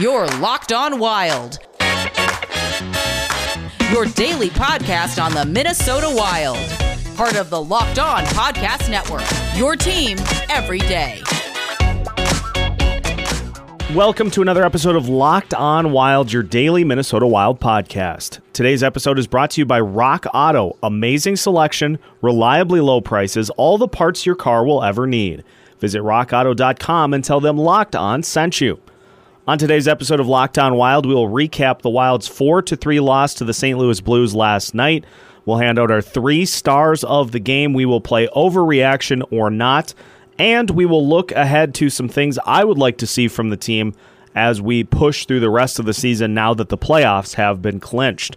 Your 0.00 0.26
Locked 0.38 0.72
On 0.72 0.98
Wild. 0.98 1.58
Your 3.92 4.06
daily 4.06 4.48
podcast 4.48 5.22
on 5.22 5.34
the 5.34 5.44
Minnesota 5.46 6.10
Wild. 6.10 6.56
Part 7.18 7.36
of 7.36 7.50
the 7.50 7.62
Locked 7.62 7.98
On 7.98 8.24
Podcast 8.24 8.90
Network. 8.90 9.26
Your 9.58 9.76
team 9.76 10.16
every 10.48 10.78
day. 10.78 11.20
Welcome 13.94 14.30
to 14.30 14.40
another 14.40 14.64
episode 14.64 14.96
of 14.96 15.10
Locked 15.10 15.52
On 15.52 15.92
Wild, 15.92 16.32
your 16.32 16.44
daily 16.44 16.82
Minnesota 16.82 17.26
Wild 17.26 17.60
podcast. 17.60 18.40
Today's 18.54 18.82
episode 18.82 19.18
is 19.18 19.26
brought 19.26 19.50
to 19.50 19.60
you 19.60 19.66
by 19.66 19.80
Rock 19.80 20.24
Auto. 20.32 20.78
Amazing 20.82 21.36
selection, 21.36 21.98
reliably 22.22 22.80
low 22.80 23.02
prices, 23.02 23.50
all 23.50 23.76
the 23.76 23.86
parts 23.86 24.24
your 24.24 24.34
car 24.34 24.64
will 24.64 24.82
ever 24.82 25.06
need. 25.06 25.44
Visit 25.78 26.00
rockauto.com 26.00 27.12
and 27.12 27.22
tell 27.22 27.40
them 27.40 27.58
Locked 27.58 27.94
On 27.94 28.22
sent 28.22 28.62
you. 28.62 28.80
On 29.50 29.58
today's 29.58 29.88
episode 29.88 30.20
of 30.20 30.28
Locked 30.28 30.58
On 30.58 30.76
Wild, 30.76 31.06
we 31.06 31.12
will 31.12 31.26
recap 31.26 31.82
the 31.82 31.90
Wild's 31.90 32.28
4 32.28 32.62
to 32.62 32.76
3 32.76 33.00
loss 33.00 33.34
to 33.34 33.44
the 33.44 33.52
St. 33.52 33.76
Louis 33.76 34.00
Blues 34.00 34.32
last 34.32 34.76
night. 34.76 35.04
We'll 35.44 35.56
hand 35.56 35.76
out 35.76 35.90
our 35.90 36.00
three 36.00 36.44
stars 36.44 37.02
of 37.02 37.32
the 37.32 37.40
game. 37.40 37.72
We 37.72 37.84
will 37.84 38.00
play 38.00 38.28
overreaction 38.28 39.24
or 39.32 39.50
not. 39.50 39.92
And 40.38 40.70
we 40.70 40.86
will 40.86 41.04
look 41.04 41.32
ahead 41.32 41.74
to 41.74 41.90
some 41.90 42.08
things 42.08 42.38
I 42.46 42.62
would 42.62 42.78
like 42.78 42.98
to 42.98 43.08
see 43.08 43.26
from 43.26 43.50
the 43.50 43.56
team 43.56 43.92
as 44.36 44.62
we 44.62 44.84
push 44.84 45.26
through 45.26 45.40
the 45.40 45.50
rest 45.50 45.80
of 45.80 45.84
the 45.84 45.94
season 45.94 46.32
now 46.32 46.54
that 46.54 46.68
the 46.68 46.78
playoffs 46.78 47.34
have 47.34 47.60
been 47.60 47.80
clinched. 47.80 48.36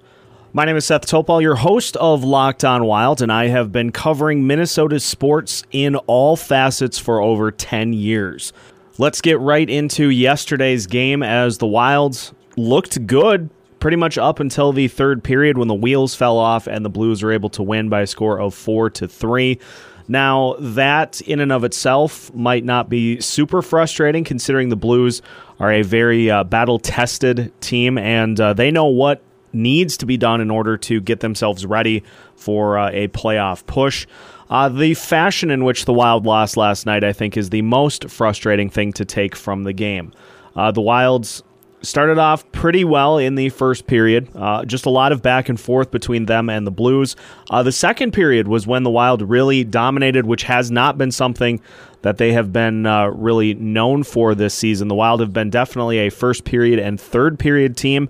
My 0.52 0.66
name 0.66 0.78
is 0.78 0.86
Seth 0.86 1.06
Topal, 1.06 1.44
your 1.44 1.58
host 1.58 1.96
of 1.98 2.24
Locked 2.24 2.66
On 2.66 2.86
Wild, 2.86 3.22
and 3.22 3.32
I 3.32 3.50
have 3.50 3.72
been 3.72 3.92
covering 3.92 4.48
Minnesota 4.48 5.00
sports 5.00 5.64
in 5.72 5.96
all 6.08 6.36
facets 6.36 6.98
for 6.98 7.22
over 7.22 7.52
10 7.52 7.94
years. 7.94 8.52
Let's 9.00 9.22
get 9.22 9.40
right 9.40 9.68
into 9.68 10.12
yesterday's 10.12 10.86
game 10.86 11.24
as 11.24 11.58
the 11.58 11.66
Wilds 11.66 12.32
looked 12.56 13.08
good 13.08 13.50
pretty 13.80 13.98
much 13.98 14.20
up 14.20 14.40
until 14.40 14.72
the 14.72 14.88
third 14.88 15.24
period 15.24 15.58
when 15.58 15.68
the 15.68 15.74
wheels 15.74 16.14
fell 16.14 16.38
off 16.38 16.68
and 16.68 16.86
the 16.86 16.92
Blues 16.92 17.24
were 17.24 17.32
able 17.32 17.50
to 17.50 17.64
win 17.64 17.90
by 17.90 18.02
a 18.02 18.08
score 18.08 18.40
of 18.40 18.54
4 18.54 18.92
to 18.92 19.08
3. 19.08 19.60
Now, 20.08 20.56
that 20.60 21.22
in 21.22 21.40
and 21.40 21.52
of 21.52 21.64
itself 21.64 22.32
might 22.36 22.64
not 22.64 22.88
be 22.88 23.20
super 23.20 23.64
frustrating 23.64 24.24
considering 24.24 24.70
the 24.70 24.76
Blues 24.76 25.24
are 25.60 25.72
a 25.72 25.82
very 25.82 26.30
uh, 26.30 26.44
battle 26.44 26.78
tested 26.78 27.52
team 27.62 27.98
and 27.98 28.40
uh, 28.40 28.54
they 28.54 28.70
know 28.70 28.86
what 28.86 29.24
needs 29.54 29.98
to 29.98 30.06
be 30.06 30.18
done 30.18 30.40
in 30.40 30.52
order 30.52 30.78
to 30.78 31.02
get 31.02 31.22
themselves 31.22 31.66
ready 31.66 32.04
for 32.36 32.78
uh, 32.78 32.92
a 32.92 33.08
playoff 33.08 33.66
push. 33.66 34.06
Uh, 34.54 34.70
the 34.70 34.94
fashion 34.94 35.50
in 35.50 35.64
which 35.64 35.86
the 35.86 35.94
Wild 35.94 36.28
lost 36.28 36.58
last 36.58 36.86
night, 36.86 37.04
I 37.04 37.12
think, 37.12 37.36
is 37.36 37.50
the 37.50 37.64
most 37.64 38.08
frustrating 38.08 38.70
thing 38.70 38.94
to 38.94 39.04
take 39.04 39.36
from 39.36 39.64
the 39.64 39.74
game. 39.74 40.14
Uh, 40.56 40.70
the 40.70 40.80
Wilds 40.80 41.42
started 41.82 42.20
off 42.20 42.50
pretty 42.52 42.84
well 42.84 43.18
in 43.18 43.34
the 43.34 43.50
first 43.50 43.88
period. 43.88 44.30
Uh, 44.36 44.64
just 44.64 44.86
a 44.86 44.92
lot 44.92 45.12
of 45.12 45.24
back 45.24 45.50
and 45.50 45.60
forth 45.60 45.90
between 45.90 46.28
them 46.28 46.52
and 46.52 46.68
the 46.68 46.72
Blues. 46.72 47.16
Uh, 47.50 47.64
the 47.64 47.72
second 47.72 48.12
period 48.14 48.48
was 48.48 48.68
when 48.68 48.84
the 48.84 48.92
Wild 48.92 49.24
really 49.24 49.64
dominated, 49.64 50.28
which 50.28 50.44
has 50.44 50.70
not 50.70 51.00
been 51.00 51.12
something 51.12 51.60
that 52.04 52.20
they 52.20 52.32
have 52.34 52.54
been 52.54 52.86
uh, 52.86 53.08
really 53.08 53.56
known 53.56 54.04
for 54.04 54.36
this 54.36 54.54
season. 54.54 54.88
The 54.88 54.94
Wild 54.94 55.20
have 55.20 55.34
been 55.34 55.50
definitely 55.50 55.98
a 55.98 56.12
first 56.12 56.46
period 56.46 56.78
and 56.78 57.02
third 57.02 57.40
period 57.40 57.76
team 57.76 58.08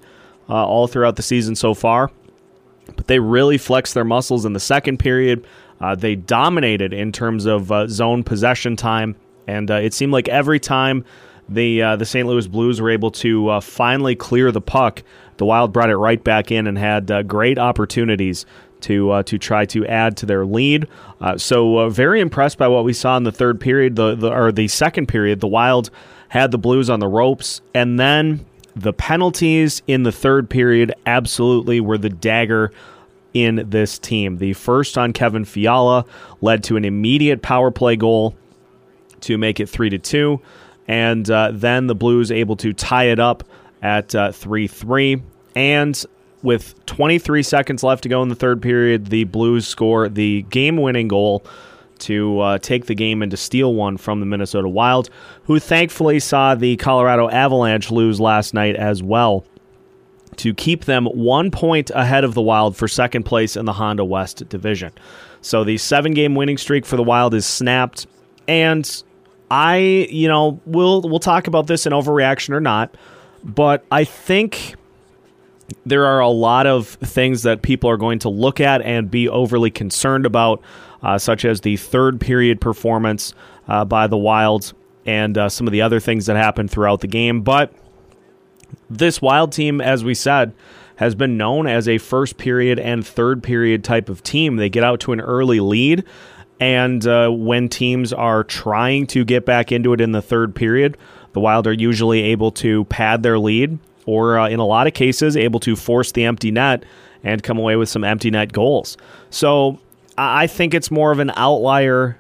uh, 0.49 0.65
all 0.65 0.87
throughout 0.87 1.15
the 1.15 1.23
season 1.23 1.55
so 1.55 1.73
far. 1.73 2.11
But 2.97 3.07
they 3.07 3.19
really 3.19 3.57
flexed 3.57 3.93
their 3.93 4.03
muscles 4.03 4.43
in 4.43 4.51
the 4.51 4.59
second 4.59 4.97
period. 4.97 5.47
Uh, 5.83 5.95
they 5.95 6.15
dominated 6.15 6.93
in 6.93 7.11
terms 7.11 7.45
of 7.45 7.71
uh, 7.71 7.87
zone 7.87 8.23
possession 8.23 8.75
time, 8.77 9.15
and 9.47 9.69
it 9.69 9.93
seemed 9.93 10.13
like 10.13 10.29
every 10.29 10.59
time 10.59 11.03
the 11.49 11.81
uh, 11.81 11.95
the 11.95 12.05
St. 12.05 12.27
Louis 12.27 12.47
Blues 12.47 12.79
were 12.81 12.89
able 12.89 13.11
to 13.11 13.49
uh, 13.49 13.59
finally 13.59 14.15
clear 14.15 14.51
the 14.51 14.61
puck. 14.61 15.03
The 15.37 15.45
Wild 15.45 15.73
brought 15.73 15.89
it 15.89 15.97
right 15.97 16.23
back 16.23 16.51
in 16.51 16.67
and 16.67 16.77
had 16.77 17.11
uh, 17.11 17.23
great 17.23 17.57
opportunities 17.57 18.45
to 18.81 19.11
uh, 19.11 19.23
to 19.23 19.37
try 19.37 19.65
to 19.65 19.85
add 19.87 20.17
to 20.17 20.25
their 20.25 20.45
lead. 20.45 20.87
Uh, 21.19 21.37
so 21.37 21.79
uh, 21.79 21.89
very 21.89 22.21
impressed 22.21 22.57
by 22.57 22.67
what 22.67 22.83
we 22.83 22.93
saw 22.93 23.17
in 23.17 23.23
the 23.23 23.31
third 23.31 23.59
period, 23.59 23.95
the, 23.95 24.15
the 24.15 24.31
or 24.31 24.51
the 24.51 24.67
second 24.67 25.07
period. 25.07 25.39
The 25.39 25.47
Wild 25.47 25.89
had 26.29 26.51
the 26.51 26.57
Blues 26.57 26.89
on 26.89 26.99
the 26.99 27.07
ropes, 27.07 27.61
and 27.73 27.99
then 27.99 28.45
the 28.75 28.93
penalties 28.93 29.83
in 29.87 30.03
the 30.03 30.11
third 30.11 30.49
period 30.49 30.93
absolutely 31.05 31.79
were 31.79 31.97
the 31.97 32.09
dagger 32.09 32.71
in 33.33 33.67
this 33.69 33.97
team. 33.97 34.37
The 34.37 34.53
first 34.53 34.97
on 34.97 35.13
Kevin 35.13 35.45
Fiala 35.45 36.05
led 36.41 36.63
to 36.65 36.77
an 36.77 36.85
immediate 36.85 37.41
power 37.41 37.71
play 37.71 37.95
goal 37.95 38.35
to 39.21 39.37
make 39.37 39.59
it 39.59 39.69
three 39.69 39.89
to 39.89 39.97
two 39.97 40.41
and 40.87 41.29
uh, 41.29 41.51
then 41.53 41.87
the 41.87 41.95
Blues 41.95 42.31
able 42.31 42.55
to 42.57 42.73
tie 42.73 43.05
it 43.05 43.19
up 43.19 43.43
at 43.81 44.13
uh, 44.15 44.31
3 44.31 44.67
3. 44.67 45.21
And 45.55 46.05
with 46.41 46.85
23 46.85 47.43
seconds 47.43 47.83
left 47.83 48.03
to 48.03 48.09
go 48.09 48.21
in 48.21 48.29
the 48.29 48.35
third 48.35 48.61
period, 48.61 49.07
the 49.07 49.23
Blues 49.25 49.67
score 49.67 50.09
the 50.09 50.43
game 50.43 50.77
winning 50.77 51.07
goal 51.07 51.45
to 51.99 52.39
uh, 52.39 52.57
take 52.57 52.87
the 52.87 52.95
game 52.95 53.21
and 53.21 53.31
to 53.31 53.37
steal 53.37 53.73
one 53.73 53.95
from 53.97 54.19
the 54.19 54.25
Minnesota 54.25 54.67
Wild, 54.67 55.09
who 55.43 55.59
thankfully 55.59 56.19
saw 56.19 56.53
the 56.53 56.75
Colorado 56.77 57.29
Avalanche 57.29 57.91
lose 57.91 58.19
last 58.19 58.53
night 58.53 58.75
as 58.75 59.01
well 59.01 59.45
to 60.37 60.53
keep 60.53 60.85
them 60.85 61.05
one 61.05 61.51
point 61.51 61.91
ahead 61.93 62.23
of 62.23 62.33
the 62.33 62.41
Wild 62.41 62.75
for 62.75 62.87
second 62.87 63.23
place 63.23 63.55
in 63.55 63.65
the 63.65 63.73
Honda 63.73 64.05
West 64.05 64.47
division. 64.49 64.91
So 65.41 65.63
the 65.63 65.77
seven 65.77 66.13
game 66.13 66.35
winning 66.35 66.57
streak 66.57 66.85
for 66.85 66.95
the 66.95 67.03
Wild 67.03 67.33
is 67.33 67.45
snapped. 67.45 68.07
And 68.47 69.03
I, 69.51 70.07
you 70.09 70.27
know, 70.27 70.59
we'll 70.65 71.01
we'll 71.01 71.19
talk 71.19 71.47
about 71.47 71.67
this 71.67 71.85
in 71.85 71.93
overreaction 71.93 72.49
or 72.49 72.61
not, 72.61 72.95
but 73.43 73.85
I 73.91 74.03
think 74.03 74.75
there 75.85 76.05
are 76.05 76.19
a 76.19 76.29
lot 76.29 76.65
of 76.67 76.87
things 76.87 77.43
that 77.43 77.61
people 77.61 77.89
are 77.89 77.97
going 77.97 78.19
to 78.19 78.29
look 78.29 78.59
at 78.59 78.81
and 78.81 79.09
be 79.09 79.29
overly 79.29 79.71
concerned 79.71 80.25
about, 80.25 80.61
uh, 81.01 81.17
such 81.17 81.45
as 81.45 81.61
the 81.61 81.77
third 81.77 82.19
period 82.19 82.61
performance 82.61 83.33
uh, 83.67 83.85
by 83.85 84.07
the 84.07 84.17
Wilds 84.17 84.73
and 85.05 85.37
uh, 85.37 85.49
some 85.49 85.67
of 85.67 85.71
the 85.71 85.81
other 85.81 85.99
things 85.99 86.25
that 86.25 86.35
happened 86.35 86.71
throughout 86.71 87.01
the 87.01 87.07
game. 87.07 87.41
But 87.41 87.73
this 88.89 89.21
Wild 89.21 89.51
team, 89.51 89.81
as 89.81 90.03
we 90.03 90.13
said, 90.13 90.53
has 90.97 91.15
been 91.15 91.37
known 91.37 91.67
as 91.67 91.87
a 91.87 91.97
first 91.97 92.37
period 92.37 92.79
and 92.79 93.05
third 93.05 93.41
period 93.43 93.83
type 93.83 94.09
of 94.09 94.23
team. 94.23 94.57
They 94.57 94.69
get 94.69 94.83
out 94.83 94.99
to 95.01 95.11
an 95.13 95.21
early 95.21 95.59
lead 95.59 96.05
and 96.63 97.05
uh, 97.05 97.29
when 97.29 97.67
teams 97.67 98.13
are 98.13 98.43
trying 98.43 99.07
to 99.07 99.25
get 99.25 99.45
back 99.45 99.73
into 99.73 99.91
it 99.91 99.99
in 99.99 100.13
the 100.13 100.21
third 100.21 100.55
period, 100.55 100.97
the 101.33 101.41
Wild 101.41 101.67
are 101.67 101.73
usually 101.73 102.21
able 102.21 102.51
to 102.51 102.85
pad 102.85 103.21
their 103.21 103.37
lead, 103.37 103.79
or 104.05 104.39
uh, 104.39 104.47
in 104.47 104.59
a 104.59 104.65
lot 104.65 104.87
of 104.87 104.93
cases, 104.93 105.35
able 105.35 105.59
to 105.59 105.75
force 105.75 106.13
the 106.13 106.23
empty 106.23 106.51
net 106.51 106.85
and 107.21 107.43
come 107.43 107.57
away 107.57 107.75
with 107.75 107.89
some 107.89 108.05
empty 108.05 108.31
net 108.31 108.53
goals. 108.53 108.95
So 109.29 109.77
I 110.17 110.47
think 110.47 110.73
it's 110.73 110.89
more 110.89 111.11
of 111.11 111.19
an 111.19 111.31
outlier 111.35 112.17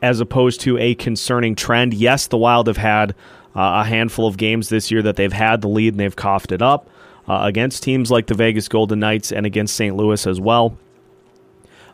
as 0.00 0.20
opposed 0.20 0.62
to 0.62 0.78
a 0.78 0.94
concerning 0.94 1.54
trend. 1.54 1.92
Yes, 1.92 2.28
the 2.28 2.38
Wild 2.38 2.68
have 2.68 2.78
had 2.78 3.14
a 3.54 3.84
handful 3.84 4.26
of 4.26 4.36
games 4.36 4.68
this 4.68 4.90
year 4.90 5.02
that 5.02 5.16
they've 5.16 5.32
had 5.32 5.60
the 5.60 5.68
lead 5.68 5.94
and 5.94 6.00
they've 6.00 6.16
coughed 6.16 6.52
it 6.52 6.62
up 6.62 6.88
uh, 7.28 7.40
against 7.42 7.82
teams 7.82 8.10
like 8.10 8.26
the 8.26 8.34
Vegas 8.34 8.68
Golden 8.68 9.00
Knights 9.00 9.32
and 9.32 9.46
against 9.46 9.76
St. 9.76 9.96
Louis 9.96 10.26
as 10.26 10.40
well. 10.40 10.76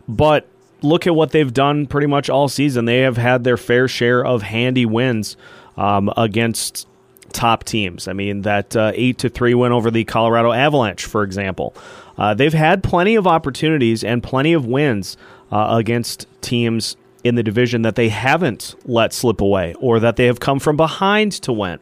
But 0.08 0.46
look 0.82 1.06
at 1.06 1.14
what 1.14 1.32
they've 1.32 1.52
done 1.52 1.86
pretty 1.86 2.06
much 2.06 2.30
all 2.30 2.48
season. 2.48 2.84
They 2.84 3.00
have 3.00 3.16
had 3.16 3.44
their 3.44 3.56
fair 3.56 3.88
share 3.88 4.24
of 4.24 4.42
handy 4.42 4.86
wins 4.86 5.36
um, 5.76 6.10
against 6.16 6.86
top 7.32 7.64
teams. 7.64 8.08
I 8.08 8.12
mean, 8.12 8.42
that 8.42 8.74
uh, 8.74 8.92
8 8.94 9.18
to 9.18 9.28
3 9.28 9.54
win 9.54 9.72
over 9.72 9.90
the 9.90 10.04
Colorado 10.04 10.52
Avalanche, 10.52 11.04
for 11.04 11.22
example. 11.22 11.74
Uh, 12.16 12.34
they've 12.34 12.54
had 12.54 12.82
plenty 12.82 13.14
of 13.14 13.26
opportunities 13.26 14.02
and 14.02 14.22
plenty 14.22 14.52
of 14.52 14.66
wins 14.66 15.16
uh, 15.52 15.76
against 15.78 16.26
teams 16.40 16.96
in 17.24 17.34
the 17.34 17.42
division 17.42 17.82
that 17.82 17.96
they 17.96 18.08
haven't 18.08 18.74
let 18.84 19.12
slip 19.12 19.40
away 19.40 19.74
or 19.80 20.00
that 20.00 20.16
they 20.16 20.26
have 20.26 20.40
come 20.40 20.58
from 20.58 20.76
behind 20.76 21.32
to 21.32 21.52
win. 21.52 21.78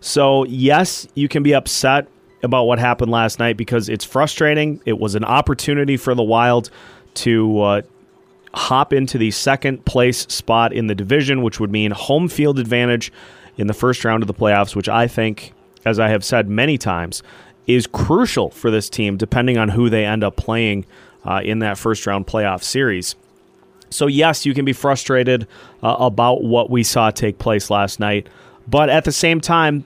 So, 0.00 0.44
yes, 0.44 1.06
you 1.14 1.28
can 1.28 1.42
be 1.42 1.54
upset 1.54 2.08
about 2.42 2.64
what 2.64 2.78
happened 2.78 3.10
last 3.10 3.38
night 3.38 3.56
because 3.56 3.88
it's 3.88 4.04
frustrating. 4.04 4.80
It 4.86 4.98
was 4.98 5.14
an 5.14 5.24
opportunity 5.24 5.96
for 5.96 6.14
the 6.14 6.22
Wild 6.22 6.70
to 7.14 7.60
uh, 7.60 7.82
hop 8.54 8.92
into 8.92 9.18
the 9.18 9.30
second 9.30 9.84
place 9.84 10.20
spot 10.20 10.72
in 10.72 10.86
the 10.86 10.94
division, 10.94 11.42
which 11.42 11.60
would 11.60 11.70
mean 11.70 11.90
home 11.90 12.28
field 12.28 12.58
advantage 12.58 13.12
in 13.56 13.66
the 13.66 13.74
first 13.74 14.04
round 14.04 14.22
of 14.22 14.26
the 14.26 14.34
playoffs, 14.34 14.74
which 14.74 14.88
I 14.88 15.06
think, 15.06 15.52
as 15.84 15.98
I 15.98 16.08
have 16.08 16.24
said 16.24 16.48
many 16.48 16.78
times, 16.78 17.22
is 17.66 17.86
crucial 17.86 18.50
for 18.50 18.70
this 18.70 18.88
team, 18.88 19.16
depending 19.16 19.58
on 19.58 19.68
who 19.68 19.90
they 19.90 20.04
end 20.04 20.24
up 20.24 20.36
playing 20.36 20.86
uh, 21.24 21.42
in 21.44 21.58
that 21.58 21.76
first 21.76 22.06
round 22.06 22.26
playoff 22.26 22.62
series. 22.62 23.16
So, 23.90 24.06
yes, 24.06 24.46
you 24.46 24.54
can 24.54 24.64
be 24.64 24.72
frustrated 24.72 25.46
uh, 25.82 25.96
about 25.98 26.42
what 26.44 26.70
we 26.70 26.82
saw 26.82 27.10
take 27.10 27.38
place 27.38 27.70
last 27.70 28.00
night, 28.00 28.28
but 28.68 28.88
at 28.88 29.04
the 29.04 29.12
same 29.12 29.40
time, 29.40 29.84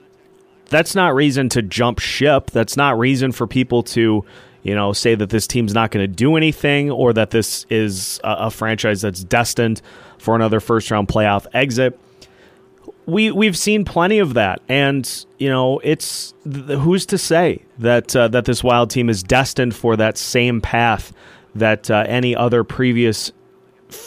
that's 0.68 0.94
not 0.94 1.14
reason 1.14 1.48
to 1.50 1.62
jump 1.62 1.98
ship. 1.98 2.50
That's 2.50 2.76
not 2.76 2.98
reason 2.98 3.32
for 3.32 3.46
people 3.46 3.82
to, 3.84 4.24
you 4.62 4.74
know, 4.74 4.92
say 4.92 5.14
that 5.14 5.30
this 5.30 5.46
team's 5.46 5.74
not 5.74 5.90
going 5.90 6.02
to 6.02 6.12
do 6.12 6.36
anything 6.36 6.90
or 6.90 7.12
that 7.12 7.30
this 7.30 7.66
is 7.70 8.20
a, 8.24 8.46
a 8.46 8.50
franchise 8.50 9.02
that's 9.02 9.22
destined 9.24 9.82
for 10.18 10.34
another 10.34 10.60
first 10.60 10.90
round 10.90 11.08
playoff 11.08 11.46
exit. 11.52 11.98
we 13.06 13.30
we've 13.30 13.56
seen 13.58 13.84
plenty 13.84 14.18
of 14.18 14.34
that, 14.34 14.60
and 14.68 15.26
you 15.38 15.48
know, 15.48 15.78
it's 15.80 16.34
th- 16.44 16.78
who's 16.78 17.06
to 17.06 17.18
say 17.18 17.62
that 17.78 18.14
uh, 18.16 18.28
that 18.28 18.44
this 18.46 18.64
Wild 18.64 18.90
team 18.90 19.10
is 19.10 19.22
destined 19.22 19.74
for 19.74 19.96
that 19.96 20.16
same 20.16 20.60
path 20.60 21.12
that 21.54 21.90
uh, 21.90 22.04
any 22.08 22.34
other 22.34 22.64
previous 22.64 23.32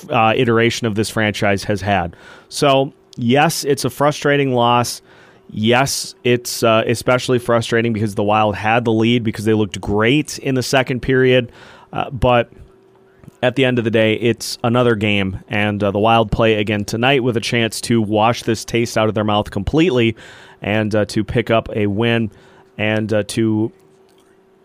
uh, 0.09 0.33
iteration 0.35 0.87
of 0.87 0.95
this 0.95 1.09
franchise 1.09 1.63
has 1.65 1.81
had. 1.81 2.15
So 2.49 2.93
yes, 3.17 3.63
it's 3.63 3.85
a 3.85 3.89
frustrating 3.89 4.53
loss. 4.53 5.01
Yes, 5.49 6.13
it's 6.23 6.61
uh, 6.63 6.83
especially 6.85 7.39
frustrating 7.39 7.93
because 7.93 8.15
the 8.15 8.23
Wild 8.23 8.55
had 8.55 8.83
the 8.85 8.91
lead 8.91 9.23
because 9.23 9.45
they 9.45 9.53
looked 9.53 9.79
great 9.79 10.39
in 10.39 10.55
the 10.55 10.63
second 10.63 11.01
period, 11.01 11.51
uh, 11.93 12.09
but 12.09 12.51
at 13.41 13.55
the 13.55 13.65
end 13.65 13.77
of 13.77 13.85
the 13.85 13.91
day, 13.91 14.15
it's 14.15 14.57
another 14.63 14.95
game, 14.95 15.39
and 15.47 15.81
uh, 15.83 15.91
the 15.91 15.99
Wild 15.99 16.31
play 16.31 16.55
again 16.55 16.85
tonight 16.85 17.23
with 17.23 17.37
a 17.37 17.41
chance 17.41 17.79
to 17.81 18.01
wash 18.01 18.43
this 18.43 18.65
taste 18.65 18.97
out 18.97 19.07
of 19.07 19.15
their 19.15 19.23
mouth 19.23 19.51
completely 19.51 20.15
and 20.61 20.93
uh, 20.95 21.05
to 21.05 21.23
pick 21.23 21.49
up 21.51 21.69
a 21.75 21.87
win 21.87 22.31
and 22.77 23.13
uh, 23.13 23.23
to 23.23 23.71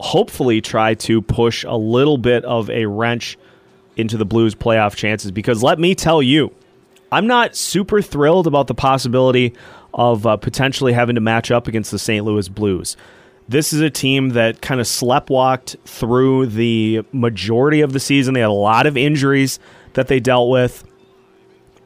hopefully 0.00 0.60
try 0.60 0.94
to 0.94 1.22
push 1.22 1.64
a 1.64 1.76
little 1.76 2.18
bit 2.18 2.44
of 2.44 2.68
a 2.70 2.86
wrench 2.86 3.38
into 4.02 4.18
the 4.18 4.26
Blues' 4.26 4.54
playoff 4.54 4.94
chances. 4.94 5.30
Because 5.30 5.62
let 5.62 5.78
me 5.78 5.94
tell 5.94 6.22
you, 6.22 6.54
I'm 7.10 7.26
not 7.26 7.56
super 7.56 8.02
thrilled 8.02 8.46
about 8.46 8.66
the 8.66 8.74
possibility 8.74 9.54
of 9.94 10.26
uh, 10.26 10.36
potentially 10.36 10.92
having 10.92 11.14
to 11.14 11.20
match 11.20 11.50
up 11.50 11.66
against 11.66 11.90
the 11.90 11.98
St. 11.98 12.24
Louis 12.24 12.48
Blues. 12.48 12.96
This 13.48 13.72
is 13.72 13.80
a 13.80 13.90
team 13.90 14.30
that 14.30 14.62
kind 14.62 14.80
of 14.80 14.86
sleptwalked 14.86 15.78
through 15.84 16.46
the 16.46 17.02
majority 17.12 17.80
of 17.80 17.92
the 17.92 18.00
season. 18.00 18.34
They 18.34 18.40
had 18.40 18.48
a 18.48 18.52
lot 18.52 18.86
of 18.86 18.96
injuries 18.96 19.58
that 19.94 20.08
they 20.08 20.20
dealt 20.20 20.50
with. 20.50 20.84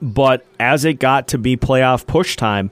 But 0.02 0.44
as 0.60 0.84
it 0.84 0.94
got 0.94 1.28
to 1.28 1.38
be 1.38 1.56
playoff 1.56 2.06
push 2.06 2.36
time, 2.36 2.70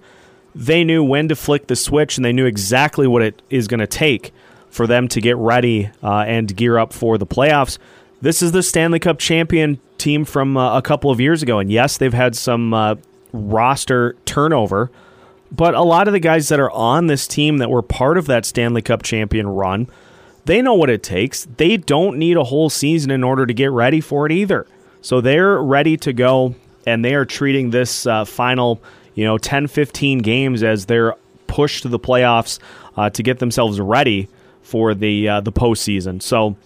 they 0.55 0.85
knew 0.85 1.03
when 1.03 1.29
to 1.29 1.37
flick 1.37 1.67
the 1.67 1.77
switch 1.77 2.17
and 2.17 2.25
they 2.25 2.33
knew 2.33 2.47
exactly 2.47 3.07
what 3.07 3.23
it 3.23 3.43
is 3.51 3.67
going 3.67 3.81
to 3.81 3.87
take 3.87 4.33
for 4.71 4.87
them 4.87 5.09
to 5.09 5.21
get 5.21 5.37
ready 5.37 5.91
uh, 6.03 6.25
and 6.27 6.55
gear 6.55 6.79
up 6.79 6.93
for 6.93 7.17
the 7.17 7.27
playoffs. 7.27 7.79
This 8.21 8.43
is 8.43 8.53
the 8.53 8.63
Stanley 8.63 8.99
Cup 8.99 9.19
champion 9.19 9.81
team 9.99 10.25
from 10.25 10.57
uh, 10.57 10.79
a 10.79 10.83
couple 10.83 11.11
of 11.11 11.21
years 11.21 11.43
ago. 11.43 11.59
And 11.59 11.71
yes, 11.71 11.99
they've 11.99 12.15
had 12.15 12.35
some 12.35 12.73
uh, 12.73 12.97
roster 13.33 14.17
turnover 14.25 14.91
but 15.55 15.75
a 15.75 15.83
lot 15.83 16.09
of 16.09 16.13
the 16.13 16.21
guys 16.21 16.49
that 16.49 16.59
are 16.59 16.71
on 16.73 17.07
this 17.07 17.29
team 17.29 17.59
that 17.59 17.71
were 17.71 17.83
part 17.83 18.19
of 18.19 18.27
that 18.27 18.45
Stanley 18.45 18.83
Cup 18.83 19.03
champion 19.03 19.47
run, 19.47 19.87
they 20.47 20.61
know 20.61 20.75
what 20.75 20.91
it 20.91 21.03
takes. 21.03 21.47
They 21.57 21.77
don't 21.77 22.19
need 22.19 22.37
a 22.37 22.45
whole 22.45 22.69
season 22.71 23.11
in 23.11 23.23
order 23.23 23.47
to 23.47 23.55
get 23.55 23.71
ready 23.71 24.01
for 24.01 24.27
it 24.27 24.33
either. 24.33 24.67
So 25.01 25.21
they're 25.21 25.63
ready 25.63 25.97
to 25.99 26.13
go, 26.13 26.57
and 26.87 27.05
they 27.05 27.15
are 27.15 27.25
treating 27.25 27.71
this 27.71 28.07
uh, 28.07 28.25
final, 28.25 28.83
you 29.15 29.25
know, 29.25 29.39
10, 29.39 29.69
15 29.69 30.19
games 30.19 30.63
as 30.63 30.87
their 30.87 31.15
push 31.47 31.83
to 31.83 31.89
the 31.89 32.01
playoffs 32.01 32.59
uh, 32.97 33.11
to 33.11 33.23
get 33.23 33.39
themselves 33.39 33.81
ready 33.81 34.29
for 34.63 34.95
the 34.95 35.29
uh, 35.29 35.41
the 35.41 35.53
postseason. 35.53 36.21
So 36.21 36.57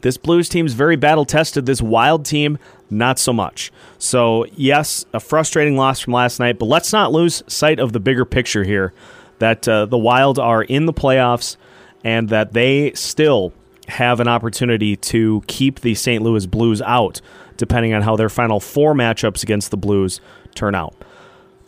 this 0.00 0.16
Blues 0.16 0.48
team's 0.48 0.72
very 0.72 0.96
battle 0.96 1.24
tested. 1.24 1.66
This 1.66 1.82
Wild 1.82 2.24
team, 2.24 2.58
not 2.90 3.18
so 3.18 3.32
much. 3.32 3.72
So, 3.98 4.46
yes, 4.54 5.04
a 5.12 5.20
frustrating 5.20 5.76
loss 5.76 6.00
from 6.00 6.12
last 6.12 6.38
night, 6.38 6.58
but 6.58 6.66
let's 6.66 6.92
not 6.92 7.12
lose 7.12 7.42
sight 7.46 7.80
of 7.80 7.92
the 7.92 8.00
bigger 8.00 8.24
picture 8.24 8.64
here 8.64 8.92
that 9.38 9.68
uh, 9.68 9.86
the 9.86 9.98
Wild 9.98 10.38
are 10.38 10.62
in 10.62 10.86
the 10.86 10.92
playoffs 10.92 11.56
and 12.04 12.28
that 12.28 12.52
they 12.52 12.92
still 12.92 13.52
have 13.88 14.20
an 14.20 14.28
opportunity 14.28 14.96
to 14.96 15.42
keep 15.46 15.80
the 15.80 15.94
St. 15.94 16.22
Louis 16.22 16.46
Blues 16.46 16.82
out, 16.82 17.20
depending 17.56 17.94
on 17.94 18.02
how 18.02 18.16
their 18.16 18.28
final 18.28 18.60
four 18.60 18.94
matchups 18.94 19.42
against 19.42 19.70
the 19.70 19.76
Blues 19.76 20.20
turn 20.54 20.74
out. 20.74 20.94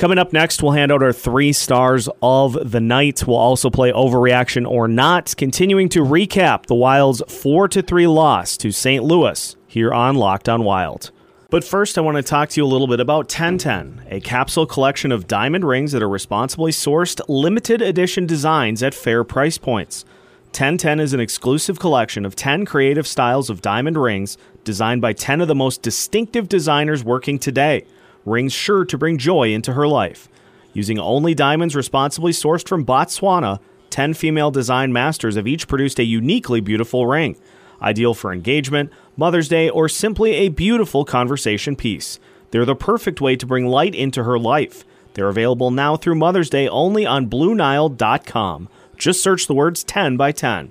Coming 0.00 0.17
up 0.17 0.32
next, 0.32 0.62
we'll 0.62 0.73
hand 0.73 0.91
out 0.91 1.02
our 1.02 1.12
three 1.12 1.52
stars 1.52 2.08
of 2.23 2.70
the 2.70 2.81
night. 2.81 3.26
We'll 3.26 3.37
also 3.37 3.69
play 3.69 3.93
overreaction 3.93 4.67
or 4.67 4.88
not, 4.88 5.35
continuing 5.37 5.91
to 5.91 6.02
recap 6.02 6.64
the 6.64 6.75
Wild's 6.75 7.20
4 7.29 7.69
to 7.69 7.82
3 7.82 8.06
loss 8.06 8.56
to 8.56 8.73
St. 8.73 9.05
Louis 9.05 9.56
here 9.67 9.93
on 9.93 10.17
Locked 10.17 10.49
on 10.49 10.64
Wild. 10.64 11.11
But 11.50 11.64
first, 11.64 11.99
I 11.99 12.00
want 12.00 12.17
to 12.17 12.23
talk 12.23 12.49
to 12.49 12.61
you 12.62 12.64
a 12.64 12.67
little 12.67 12.87
bit 12.87 12.99
about 12.99 13.25
1010, 13.25 14.06
a 14.08 14.20
capsule 14.20 14.64
collection 14.64 15.12
of 15.12 15.29
diamond 15.29 15.67
rings 15.67 15.93
that 15.93 16.02
are 16.02 16.08
responsibly 16.08 16.73
sourced, 16.73 17.20
limited 17.29 17.82
edition 17.82 18.25
designs 18.25 18.82
at 18.82 18.94
fair 18.94 19.23
price 19.23 19.58
points. 19.58 20.06
1010 20.44 20.99
is 20.99 21.12
an 21.12 21.20
exclusive 21.20 21.79
collection 21.79 22.25
of 22.25 22.35
10 22.35 22.64
creative 22.64 23.06
styles 23.06 23.50
of 23.50 23.61
diamond 23.61 23.99
rings 23.99 24.38
designed 24.64 25.02
by 25.02 25.12
10 25.12 25.43
of 25.43 25.49
the 25.49 25.55
most 25.55 25.82
distinctive 25.82 26.49
designers 26.49 27.05
working 27.05 27.38
today 27.38 27.85
rings 28.31 28.53
sure 28.53 28.85
to 28.85 28.97
bring 28.97 29.19
joy 29.19 29.53
into 29.53 29.73
her 29.73 29.87
life. 29.87 30.29
Using 30.73 30.99
only 30.99 31.35
diamonds 31.35 31.75
responsibly 31.75 32.32
sourced 32.32 32.67
from 32.67 32.87
Botswana, 32.87 33.59
10 33.91 34.15
female 34.15 34.50
design 34.50 34.93
masters 34.93 35.35
have 35.35 35.49
each 35.49 35.67
produced 35.67 35.99
a 35.99 36.05
uniquely 36.05 36.61
beautiful 36.61 37.06
ring, 37.06 37.37
ideal 37.82 38.15
for 38.15 38.32
engagement, 38.32 38.91
Mother's 39.17 39.49
Day, 39.49 39.69
or 39.69 39.88
simply 39.88 40.35
a 40.35 40.49
beautiful 40.49 41.05
conversation 41.05 41.75
piece. 41.75 42.21
They're 42.50 42.65
the 42.65 42.77
perfect 42.77 43.21
way 43.21 43.37
to 43.37 43.47
bring 43.47 43.67
light 43.67 43.94
into 43.94 44.25
her 44.25 44.38
life. 44.38 44.85
They're 45.15 45.29
available 45.29 45.71
now 45.73 45.97
through 45.97 46.15
Mother's 46.15 46.50
Day 46.50 46.69
only 46.69 47.05
on 47.05 47.29
BlueNile.com. 47.29 48.69
Just 48.97 49.23
search 49.23 49.47
the 49.47 49.55
words 49.55 49.83
10 49.83 50.17
by 50.17 50.31
10. 50.31 50.71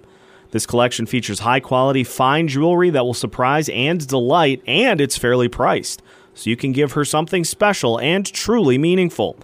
This 0.52 0.66
collection 0.66 1.06
features 1.06 1.40
high 1.40 1.60
quality, 1.60 2.04
fine 2.04 2.48
jewelry 2.48 2.90
that 2.90 3.06
will 3.06 3.14
surprise 3.14 3.70
and 3.70 4.06
delight, 4.08 4.64
and 4.66 5.00
it's 5.00 5.18
fairly 5.18 5.48
priced 5.48 6.02
so 6.40 6.50
you 6.50 6.56
can 6.56 6.72
give 6.72 6.94
her 6.94 7.04
something 7.04 7.44
special 7.44 8.00
and 8.00 8.26
truly 8.26 8.78
meaningful. 8.78 9.38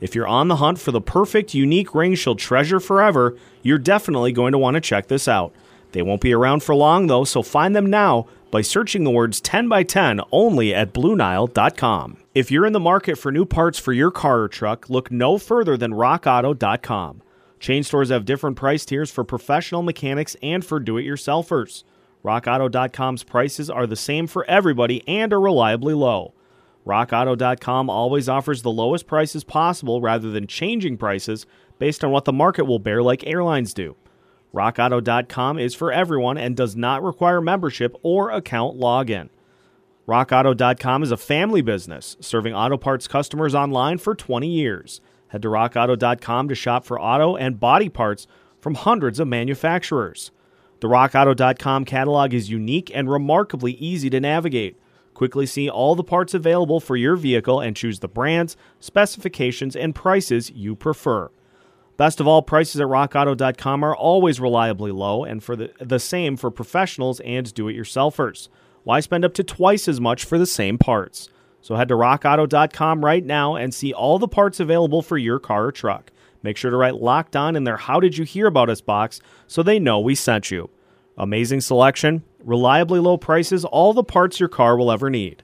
If 0.00 0.16
you're 0.16 0.26
on 0.26 0.48
the 0.48 0.56
hunt 0.56 0.80
for 0.80 0.90
the 0.90 1.00
perfect, 1.00 1.54
unique 1.54 1.94
ring 1.94 2.16
she'll 2.16 2.34
treasure 2.34 2.80
forever, 2.80 3.36
you're 3.62 3.78
definitely 3.78 4.32
going 4.32 4.50
to 4.50 4.58
want 4.58 4.74
to 4.74 4.80
check 4.80 5.06
this 5.06 5.28
out. 5.28 5.54
They 5.92 6.02
won't 6.02 6.20
be 6.20 6.34
around 6.34 6.64
for 6.64 6.74
long, 6.74 7.06
though, 7.06 7.22
so 7.22 7.42
find 7.42 7.76
them 7.76 7.86
now 7.86 8.26
by 8.50 8.62
searching 8.62 9.04
the 9.04 9.12
words 9.12 9.40
10 9.40 9.68
by 9.68 9.84
10 9.84 10.22
only 10.32 10.74
at 10.74 10.92
BlueNile.com. 10.92 12.16
If 12.34 12.50
you're 12.50 12.66
in 12.66 12.72
the 12.72 12.80
market 12.80 13.16
for 13.16 13.30
new 13.30 13.44
parts 13.44 13.78
for 13.78 13.92
your 13.92 14.10
car 14.10 14.40
or 14.40 14.48
truck, 14.48 14.90
look 14.90 15.12
no 15.12 15.38
further 15.38 15.76
than 15.76 15.92
RockAuto.com. 15.92 17.22
Chain 17.60 17.84
stores 17.84 18.08
have 18.08 18.24
different 18.24 18.56
price 18.56 18.84
tiers 18.84 19.12
for 19.12 19.22
professional 19.22 19.82
mechanics 19.82 20.36
and 20.42 20.64
for 20.64 20.80
do 20.80 20.96
it 20.96 21.04
yourselfers. 21.04 21.84
RockAuto.com's 22.24 23.22
prices 23.22 23.70
are 23.70 23.86
the 23.86 23.94
same 23.94 24.26
for 24.26 24.44
everybody 24.46 25.06
and 25.06 25.32
are 25.32 25.40
reliably 25.40 25.94
low. 25.94 26.34
RockAuto.com 26.90 27.88
always 27.88 28.28
offers 28.28 28.62
the 28.62 28.70
lowest 28.70 29.06
prices 29.06 29.44
possible 29.44 30.00
rather 30.00 30.28
than 30.30 30.48
changing 30.48 30.96
prices 30.96 31.46
based 31.78 32.02
on 32.02 32.10
what 32.10 32.24
the 32.24 32.32
market 32.32 32.64
will 32.64 32.80
bear, 32.80 33.00
like 33.00 33.24
airlines 33.24 33.72
do. 33.72 33.94
RockAuto.com 34.52 35.56
is 35.60 35.72
for 35.72 35.92
everyone 35.92 36.36
and 36.36 36.56
does 36.56 36.74
not 36.74 37.04
require 37.04 37.40
membership 37.40 37.94
or 38.02 38.30
account 38.30 38.76
login. 38.76 39.28
RockAuto.com 40.08 41.04
is 41.04 41.12
a 41.12 41.16
family 41.16 41.62
business 41.62 42.16
serving 42.18 42.54
auto 42.54 42.76
parts 42.76 43.06
customers 43.06 43.54
online 43.54 43.98
for 43.98 44.16
20 44.16 44.48
years. 44.48 45.00
Head 45.28 45.42
to 45.42 45.48
RockAuto.com 45.48 46.48
to 46.48 46.56
shop 46.56 46.84
for 46.84 47.00
auto 47.00 47.36
and 47.36 47.60
body 47.60 47.88
parts 47.88 48.26
from 48.60 48.74
hundreds 48.74 49.20
of 49.20 49.28
manufacturers. 49.28 50.32
The 50.80 50.88
RockAuto.com 50.88 51.84
catalog 51.84 52.34
is 52.34 52.50
unique 52.50 52.90
and 52.92 53.08
remarkably 53.08 53.74
easy 53.74 54.10
to 54.10 54.18
navigate. 54.18 54.76
Quickly 55.20 55.44
see 55.44 55.68
all 55.68 55.94
the 55.94 56.02
parts 56.02 56.32
available 56.32 56.80
for 56.80 56.96
your 56.96 57.14
vehicle 57.14 57.60
and 57.60 57.76
choose 57.76 57.98
the 57.98 58.08
brands, 58.08 58.56
specifications, 58.78 59.76
and 59.76 59.94
prices 59.94 60.50
you 60.50 60.74
prefer. 60.74 61.30
Best 61.98 62.20
of 62.20 62.26
all, 62.26 62.40
prices 62.40 62.80
at 62.80 62.86
rockauto.com 62.86 63.84
are 63.84 63.94
always 63.94 64.40
reliably 64.40 64.90
low 64.90 65.24
and 65.24 65.44
for 65.44 65.56
the, 65.56 65.72
the 65.78 65.98
same 65.98 66.38
for 66.38 66.50
professionals 66.50 67.20
and 67.20 67.52
do 67.52 67.68
it 67.68 67.76
yourselfers. 67.76 68.48
Why 68.84 69.00
spend 69.00 69.26
up 69.26 69.34
to 69.34 69.44
twice 69.44 69.88
as 69.88 70.00
much 70.00 70.24
for 70.24 70.38
the 70.38 70.46
same 70.46 70.78
parts? 70.78 71.28
So 71.60 71.76
head 71.76 71.88
to 71.88 71.96
rockauto.com 71.96 73.04
right 73.04 73.22
now 73.22 73.56
and 73.56 73.74
see 73.74 73.92
all 73.92 74.18
the 74.18 74.26
parts 74.26 74.58
available 74.58 75.02
for 75.02 75.18
your 75.18 75.38
car 75.38 75.66
or 75.66 75.72
truck. 75.72 76.12
Make 76.42 76.56
sure 76.56 76.70
to 76.70 76.78
write 76.78 76.94
locked 76.94 77.36
on 77.36 77.56
in 77.56 77.64
their 77.64 77.76
How 77.76 78.00
Did 78.00 78.16
You 78.16 78.24
Hear 78.24 78.46
About 78.46 78.70
Us 78.70 78.80
box 78.80 79.20
so 79.46 79.62
they 79.62 79.78
know 79.78 80.00
we 80.00 80.14
sent 80.14 80.50
you. 80.50 80.70
Amazing 81.20 81.60
selection, 81.60 82.24
reliably 82.42 82.98
low 82.98 83.18
prices, 83.18 83.66
all 83.66 83.92
the 83.92 84.02
parts 84.02 84.40
your 84.40 84.48
car 84.48 84.78
will 84.78 84.90
ever 84.90 85.10
need 85.10 85.42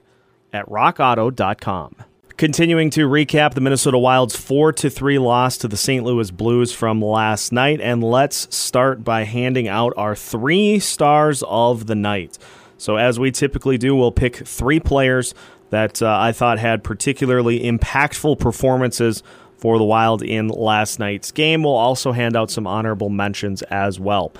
at 0.51 0.67
rockauto.com. 0.67 1.95
Continuing 2.35 2.89
to 2.89 3.07
recap 3.07 3.53
the 3.53 3.61
Minnesota 3.61 3.99
Wild's 3.99 4.35
4 4.35 4.73
to 4.73 4.89
3 4.89 5.19
loss 5.19 5.55
to 5.59 5.67
the 5.67 5.77
St. 5.77 6.03
Louis 6.03 6.31
Blues 6.31 6.73
from 6.73 6.99
last 6.99 7.51
night 7.51 7.79
and 7.79 8.03
let's 8.03 8.53
start 8.55 9.03
by 9.03 9.23
handing 9.23 9.67
out 9.67 9.93
our 9.97 10.15
3 10.15 10.79
stars 10.79 11.43
of 11.47 11.85
the 11.85 11.95
night. 11.95 12.39
So 12.79 12.95
as 12.95 13.19
we 13.19 13.29
typically 13.29 13.77
do, 13.77 13.95
we'll 13.95 14.11
pick 14.11 14.35
3 14.35 14.79
players 14.79 15.35
that 15.69 16.01
uh, 16.01 16.17
I 16.19 16.31
thought 16.31 16.57
had 16.57 16.83
particularly 16.83 17.59
impactful 17.59 18.39
performances 18.39 19.21
for 19.57 19.77
the 19.77 19.83
Wild 19.83 20.23
in 20.23 20.47
last 20.47 20.97
night's 20.97 21.31
game. 21.31 21.61
We'll 21.61 21.73
also 21.73 22.13
hand 22.13 22.35
out 22.35 22.49
some 22.49 22.65
honorable 22.65 23.09
mentions 23.09 23.61
as 23.63 23.99
well. 23.99 24.31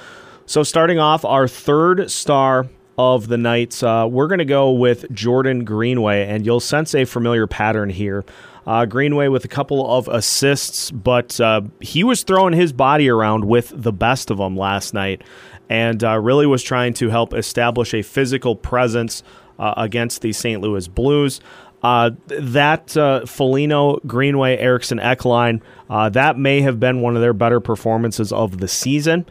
So, 0.49 0.63
starting 0.63 0.97
off, 0.97 1.25
our 1.25 1.45
third 1.45 2.09
star 2.09 2.67
of 2.97 3.27
the 3.27 3.35
night, 3.35 3.83
uh, 3.83 4.07
we're 4.09 4.27
going 4.27 4.39
to 4.39 4.45
go 4.45 4.71
with 4.71 5.11
Jordan 5.11 5.65
Greenway, 5.65 6.25
and 6.25 6.45
you'll 6.45 6.61
sense 6.61 6.95
a 6.95 7.03
familiar 7.03 7.47
pattern 7.47 7.89
here. 7.89 8.23
Uh, 8.65 8.85
Greenway 8.85 9.27
with 9.27 9.43
a 9.43 9.49
couple 9.49 9.85
of 9.97 10.07
assists, 10.07 10.89
but 10.89 11.37
uh, 11.41 11.63
he 11.81 12.05
was 12.05 12.23
throwing 12.23 12.53
his 12.53 12.71
body 12.71 13.09
around 13.09 13.43
with 13.43 13.73
the 13.75 13.91
best 13.91 14.31
of 14.31 14.37
them 14.37 14.55
last 14.55 14.93
night 14.93 15.21
and 15.67 16.01
uh, 16.01 16.17
really 16.17 16.47
was 16.47 16.63
trying 16.63 16.93
to 16.93 17.09
help 17.09 17.33
establish 17.33 17.93
a 17.93 18.01
physical 18.01 18.55
presence 18.55 19.23
uh, 19.59 19.73
against 19.75 20.21
the 20.21 20.31
St. 20.31 20.61
Louis 20.61 20.87
Blues. 20.87 21.41
Uh, 21.83 22.11
that 22.27 22.95
uh, 22.95 23.25
Foligno, 23.25 23.97
Greenway, 24.07 24.55
Eriksson, 24.55 25.01
Ek 25.01 25.25
line, 25.25 25.61
that 25.89 26.37
may 26.37 26.61
have 26.61 26.79
been 26.79 27.01
one 27.01 27.17
of 27.17 27.21
their 27.21 27.33
better 27.33 27.59
performances 27.59 28.31
of 28.31 28.59
the 28.59 28.69
season. 28.69 29.25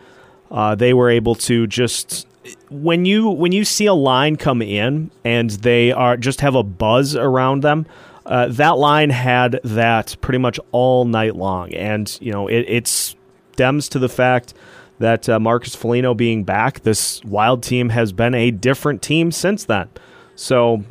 They 0.75 0.95
were 0.95 1.11
able 1.11 1.35
to 1.35 1.67
just 1.67 2.27
when 2.71 3.05
you 3.05 3.29
when 3.29 3.53
you 3.53 3.65
see 3.65 3.87
a 3.87 3.95
line 3.95 4.37
come 4.37 4.63
in 4.63 5.11
and 5.25 5.51
they 5.51 5.93
are 5.93 6.17
just 6.17 6.41
have 6.41 6.55
a 6.55 6.63
buzz 6.63 7.17
around 7.17 7.63
them 7.63 7.87
uh, 8.27 8.49
that 8.49 8.77
line 8.77 9.11
had 9.11 9.61
that 9.63 10.17
pretty 10.21 10.39
much 10.39 10.59
all 10.73 11.05
night 11.05 11.37
long, 11.37 11.73
and 11.73 12.19
you 12.21 12.33
know 12.33 12.49
it, 12.49 12.65
it 12.69 12.87
stems 12.89 13.89
to 13.89 13.99
the 13.99 14.09
fact 14.09 14.53
that 14.99 15.29
uh, 15.29 15.39
Marcus 15.39 15.75
Foligno 15.75 16.13
being 16.15 16.43
back, 16.43 16.81
this 16.81 17.23
Wild 17.25 17.63
team 17.63 17.91
has 17.91 18.13
been 18.13 18.35
a 18.35 18.51
different 18.51 19.01
team 19.01 19.31
since 19.31 19.65
then. 19.65 19.89
So 20.35 20.85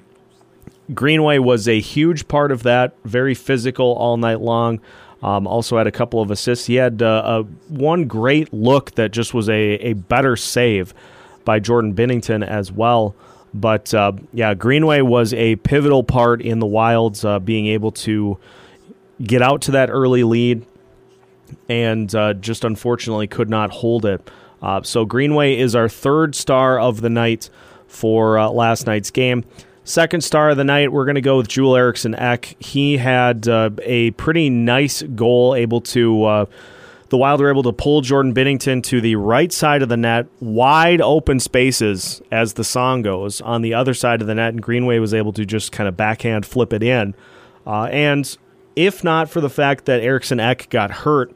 Greenway 0.94 1.40
was 1.40 1.68
a 1.68 1.80
huge 1.80 2.28
part 2.28 2.52
of 2.52 2.64
that, 2.64 2.96
very 3.04 3.34
physical 3.34 3.94
all 3.94 4.16
night 4.16 4.40
long. 4.40 4.80
Um, 5.26 5.48
also 5.48 5.80
had 5.80 5.88
a 5.88 5.92
couple 5.92 6.22
of 6.22 6.30
assists. 6.30 6.68
He 6.68 6.76
had 6.76 7.02
uh, 7.02 7.24
a, 7.26 7.44
one 7.74 8.06
great 8.06 8.54
look 8.54 8.92
that 8.92 9.10
just 9.10 9.34
was 9.34 9.50
a, 9.50 9.74
a 9.80 9.94
better 9.94 10.36
save 10.36 10.94
by 11.44 11.58
Jordan 11.58 11.96
Binnington 11.96 12.48
as 12.48 12.72
well. 12.72 13.16
But 13.52 13.92
uh, 13.92 14.12
yeah, 14.34 14.54
Greenway 14.54 15.02
was 15.02 15.34
a 15.34 15.56
pivotal 15.56 16.04
part 16.04 16.44
in 16.44 16.60
the 16.60 16.68
Wilds 16.68 17.26
uh, 17.26 17.40
being 17.40 17.66
able 17.66 17.92
to 17.94 18.38
get 19.20 19.42
out 19.42 19.64
to 19.64 19.72
that 19.72 19.90
early 19.90 20.24
lead 20.24 20.64
and 21.68 22.14
uh, 22.14 22.36
just 22.36 22.64
unfortunately 22.64 23.26
could 23.26 23.50
not 23.50 23.72
hold 23.72 24.06
it. 24.06 24.30
Uh, 24.62 24.84
so 24.84 25.06
Greenway 25.06 25.58
is 25.58 25.74
our 25.74 25.90
third 25.90 26.36
star 26.36 26.80
of 26.80 27.02
the 27.02 27.10
night 27.10 27.50
for 27.88 28.38
uh, 28.38 28.50
last 28.50 28.86
night's 28.86 29.10
game. 29.10 29.44
Second 29.86 30.22
star 30.22 30.50
of 30.50 30.58
the 30.58 30.64
night, 30.64 30.92
we're 30.92 31.06
going 31.06 31.16
to 31.16 31.22
go 31.22 31.38
with 31.38 31.48
Joel 31.48 31.78
Eriksson 31.78 32.16
Ek. 32.16 32.58
He 32.60 32.98
had 32.98 33.48
uh, 33.48 33.70
a 33.84 34.12
pretty 34.12 34.50
nice 34.50 35.02
goal, 35.04 35.56
able 35.56 35.80
to 35.82 36.48
the 37.10 37.18
Wild 37.18 37.40
were 37.40 37.50
able 37.50 37.64
to 37.64 37.72
pull 37.72 38.02
Jordan 38.02 38.34
Binnington 38.34 38.82
to 38.84 39.00
the 39.00 39.16
right 39.16 39.52
side 39.52 39.82
of 39.82 39.90
the 39.90 39.98
net, 39.98 40.28
wide 40.40 41.02
open 41.02 41.40
spaces, 41.40 42.22
as 42.32 42.54
the 42.54 42.64
song 42.64 43.04
goes, 43.04 43.42
on 43.42 43.62
the 43.62 43.74
other 43.74 43.94
side 43.94 44.22
of 44.22 44.28
the 44.28 44.36
net, 44.36 44.54
and 44.54 44.62
Greenway 44.62 45.00
was 45.00 45.14
able 45.14 45.32
to 45.34 45.46
just 45.46 45.72
kind 45.72 45.88
of 45.88 45.96
backhand 45.96 46.46
flip 46.46 46.74
it 46.74 46.82
in. 46.82 47.14
Uh, 47.66 47.84
and 47.86 48.38
if 48.76 49.04
not 49.04 49.30
for 49.30 49.40
the 49.40 49.50
fact 49.50 49.86
that 49.86 50.02
Eriksson 50.02 50.40
Ek 50.40 50.68
got 50.70 50.92
hurt 50.92 51.34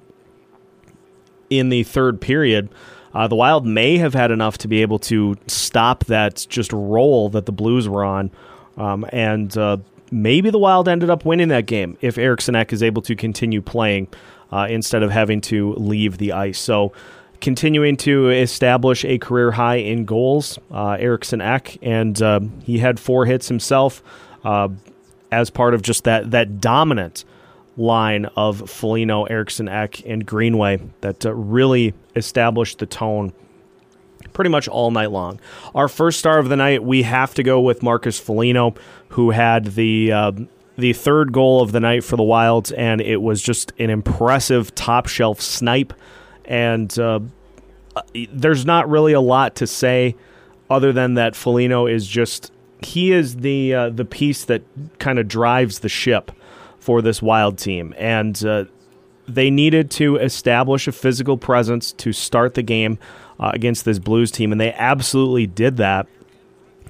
in 1.49 1.69
the 1.69 1.83
third 1.83 2.19
period, 2.19 2.69
uh, 3.13 3.27
the 3.27 3.35
Wild 3.35 3.65
may 3.65 3.97
have 3.97 4.13
had 4.13 4.31
enough 4.31 4.57
to 4.59 4.67
be 4.67 4.81
able 4.81 4.99
to 4.99 5.37
stop 5.47 6.05
that 6.05 6.45
just 6.49 6.71
roll 6.73 7.29
that 7.29 7.45
the 7.45 7.51
Blues 7.51 7.87
were 7.89 8.03
on. 8.03 8.31
Um, 8.77 9.05
and 9.11 9.55
uh, 9.57 9.77
maybe 10.11 10.49
the 10.49 10.59
Wild 10.59 10.87
ended 10.87 11.09
up 11.09 11.25
winning 11.25 11.49
that 11.49 11.65
game 11.65 11.97
if 12.01 12.17
Eriksson 12.17 12.55
Ek 12.55 12.71
is 12.73 12.83
able 12.83 13.01
to 13.03 13.15
continue 13.15 13.61
playing 13.61 14.07
uh, 14.51 14.67
instead 14.69 15.03
of 15.03 15.11
having 15.11 15.41
to 15.41 15.73
leave 15.75 16.17
the 16.17 16.31
ice. 16.31 16.59
So, 16.59 16.93
continuing 17.41 17.95
to 17.97 18.29
establish 18.29 19.05
a 19.05 19.17
career 19.17 19.51
high 19.51 19.77
in 19.77 20.05
goals, 20.05 20.59
uh, 20.71 20.97
Eriksson 20.99 21.41
Ek, 21.41 21.77
and 21.81 22.21
uh, 22.21 22.41
he 22.63 22.79
had 22.79 22.99
four 22.99 23.25
hits 23.25 23.47
himself 23.47 24.03
uh, 24.43 24.69
as 25.31 25.49
part 25.49 25.73
of 25.73 25.81
just 25.81 26.03
that 26.03 26.31
that 26.31 26.59
dominant 26.59 27.23
line 27.77 28.25
of 28.35 28.69
Foligno, 28.69 29.23
Eriksson 29.23 29.69
Ek, 29.69 30.05
and 30.05 30.25
Greenway 30.25 30.81
that 31.01 31.25
uh, 31.25 31.33
really 31.33 31.93
established 32.19 32.77
the 32.77 32.85
tone 32.85 33.33
pretty 34.33 34.49
much 34.49 34.67
all 34.67 34.91
night 34.91 35.11
long. 35.11 35.39
Our 35.73 35.87
first 35.87 36.19
star 36.19 36.37
of 36.39 36.49
the 36.49 36.55
night, 36.55 36.83
we 36.83 37.03
have 37.03 37.33
to 37.33 37.43
go 37.43 37.59
with 37.59 37.81
Marcus 37.81 38.19
Foligno, 38.19 38.75
who 39.09 39.31
had 39.31 39.65
the 39.73 40.11
uh, 40.11 40.31
the 40.77 40.93
third 40.93 41.33
goal 41.33 41.61
of 41.61 41.71
the 41.71 41.79
night 41.79 42.03
for 42.03 42.15
the 42.15 42.23
Wilds, 42.23 42.71
and 42.71 43.01
it 43.01 43.21
was 43.21 43.41
just 43.41 43.73
an 43.79 43.89
impressive 43.89 44.73
top 44.75 45.07
shelf 45.07 45.41
snipe. 45.41 45.93
And 46.45 46.97
uh, 46.97 47.19
there's 48.31 48.65
not 48.65 48.89
really 48.89 49.13
a 49.13 49.21
lot 49.21 49.55
to 49.57 49.67
say 49.67 50.15
other 50.69 50.93
than 50.93 51.15
that 51.15 51.35
Foligno 51.35 51.85
is 51.87 52.07
just 52.07 52.51
he 52.81 53.11
is 53.11 53.37
the 53.37 53.73
uh, 53.73 53.89
the 53.89 54.05
piece 54.05 54.45
that 54.45 54.63
kind 54.99 55.19
of 55.19 55.27
drives 55.27 55.79
the 55.79 55.89
ship 55.89 56.31
for 56.79 57.01
this 57.01 57.21
Wild 57.21 57.57
team, 57.57 57.93
and 57.97 58.43
uh, 58.45 58.65
they 59.33 59.49
needed 59.49 59.91
to 59.91 60.17
establish 60.17 60.87
a 60.87 60.91
physical 60.91 61.37
presence 61.37 61.91
to 61.93 62.11
start 62.11 62.53
the 62.53 62.63
game 62.63 62.97
uh, 63.39 63.51
against 63.53 63.85
this 63.85 63.99
Blues 63.99 64.31
team, 64.31 64.51
and 64.51 64.59
they 64.59 64.73
absolutely 64.73 65.47
did 65.47 65.77
that 65.77 66.07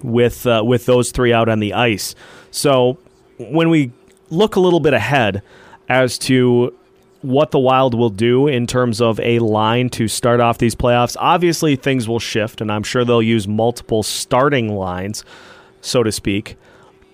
with 0.04 0.46
uh, 0.48 0.64
with 0.66 0.86
those 0.86 1.12
three 1.12 1.34
out 1.34 1.50
on 1.50 1.60
the 1.60 1.74
ice. 1.74 2.16
So 2.52 2.98
when 3.38 3.70
we 3.70 3.92
look 4.30 4.56
a 4.56 4.60
little 4.60 4.80
bit 4.80 4.94
ahead 4.94 5.42
as 5.88 6.18
to 6.20 6.74
what 7.22 7.52
the 7.52 7.60
Wild 7.60 7.94
will 7.94 8.10
do 8.10 8.48
in 8.48 8.66
terms 8.66 9.02
of 9.02 9.20
a 9.20 9.40
line 9.40 9.90
to 9.90 10.08
start 10.08 10.40
off 10.40 10.58
these 10.58 10.76
playoffs, 10.76 11.18
obviously 11.20 11.76
things 11.76 12.08
will 12.08 12.20
shift, 12.20 12.62
and 12.62 12.72
I'm 12.72 12.84
sure 12.84 13.04
they'll 13.04 13.22
use 13.22 13.48
multiple 13.48 14.04
starting 14.04 14.74
lines, 14.76 15.26
so 15.82 16.04
to 16.04 16.12
speak. 16.12 16.56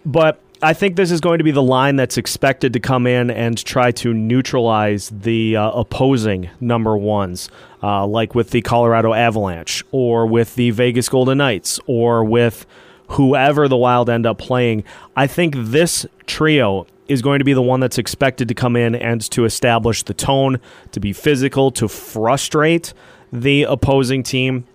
But 0.05 0.39
I 0.61 0.73
think 0.73 0.95
this 0.95 1.11
is 1.11 1.19
going 1.19 1.39
to 1.39 1.43
be 1.43 1.51
the 1.51 1.61
line 1.61 1.97
that's 1.97 2.17
expected 2.17 2.73
to 2.73 2.79
come 2.79 3.05
in 3.05 3.29
and 3.29 3.57
try 3.63 3.91
to 3.91 4.13
neutralize 4.13 5.09
the 5.09 5.57
uh, 5.57 5.71
opposing 5.71 6.49
number 6.61 6.97
ones, 6.97 7.49
uh, 7.83 8.07
like 8.07 8.33
with 8.35 8.51
the 8.51 8.61
Colorado 8.61 9.13
Avalanche, 9.13 9.83
or 9.91 10.25
with 10.25 10.55
the 10.55 10.71
Vegas 10.71 11.09
Golden 11.09 11.39
Knights, 11.39 11.79
or 11.87 12.23
with 12.23 12.65
whoever 13.09 13.67
the 13.67 13.77
Wild 13.77 14.09
end 14.09 14.25
up 14.25 14.37
playing. 14.37 14.83
I 15.15 15.27
think 15.27 15.55
this 15.57 16.05
trio 16.25 16.87
is 17.07 17.21
going 17.21 17.39
to 17.39 17.45
be 17.45 17.53
the 17.53 17.61
one 17.61 17.79
that's 17.79 17.97
expected 17.97 18.47
to 18.47 18.53
come 18.53 18.75
in 18.75 18.95
and 18.95 19.21
to 19.31 19.45
establish 19.45 20.03
the 20.03 20.13
tone, 20.13 20.59
to 20.91 20.99
be 20.99 21.13
physical, 21.13 21.69
to 21.71 21.87
frustrate 21.87 22.93
the 23.31 23.63
opposing 23.63 24.23
team. 24.23 24.65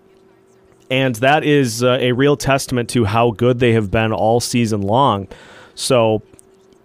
And 0.91 1.15
that 1.17 1.45
is 1.45 1.83
uh, 1.83 1.99
a 2.01 2.13
real 2.13 2.37
testament 2.37 2.91
to 2.91 3.05
how 3.05 3.31
good 3.31 3.61
they 3.61 3.73
have 3.73 3.91
been 3.91 4.13
all 4.13 4.41
season 4.41 4.83
long. 4.83 5.29
So 5.81 6.23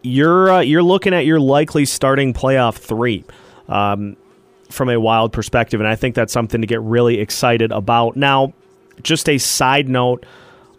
you're 0.02 0.52
uh, 0.52 0.60
you're 0.62 0.84
looking 0.84 1.14
at 1.14 1.26
your 1.26 1.40
likely 1.40 1.86
starting 1.86 2.34
playoff 2.34 2.76
three 2.78 3.26
um, 3.68 4.16
from 4.70 4.90
a 4.90 5.00
wild 5.00 5.34
perspective, 5.34 5.82
and 5.82 5.88
I 5.88 5.96
think 5.96 6.16
that's 6.16 6.32
something 6.32 6.62
to 6.62 6.68
get 6.68 6.82
really 6.82 7.20
excited 7.20 7.72
about. 7.72 8.16
Now, 8.16 8.54
just 9.04 9.28
a 9.28 9.38
side 9.38 9.90
note 9.90 10.26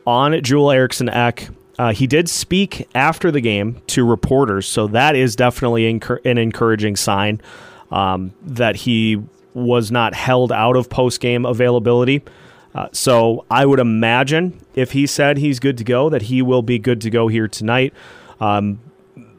on 0.07 0.43
Joel 0.43 0.71
Eriksson 0.71 1.09
Ek. 1.09 1.49
Uh, 1.79 1.93
he 1.93 2.07
did 2.07 2.31
speak 2.31 2.89
after 2.95 3.31
the 3.31 3.43
game 3.43 3.83
to 3.89 4.03
reporters, 4.03 4.67
so 4.67 4.87
that 4.87 5.15
is 5.15 5.37
definitely 5.37 5.87
an 5.87 6.39
encouraging 6.39 6.97
sign 6.97 7.39
um, 7.91 8.33
that 8.43 8.77
he 8.77 9.23
was 9.53 9.91
not 9.91 10.15
held 10.15 10.53
out 10.53 10.77
of 10.77 10.89
post 10.89 11.21
game 11.21 11.45
availability. 11.45 12.23
Uh, 12.77 12.89
so 12.93 13.47
I 13.51 13.65
would 13.65 13.81
imagine 13.81 14.61
if 14.75 14.93
he 14.93 15.07
said 15.07 15.39
he's 15.39 15.59
good 15.59 15.79
to 15.79 15.85
go, 15.85 16.11
that 16.11 16.23
he 16.23 16.43
will 16.43 16.61
be 16.61 16.79
good 16.79 17.01
to 17.01 17.11
go 17.11 17.27
here 17.27 17.49
tonight. 17.49 17.95
Um, 18.39 18.81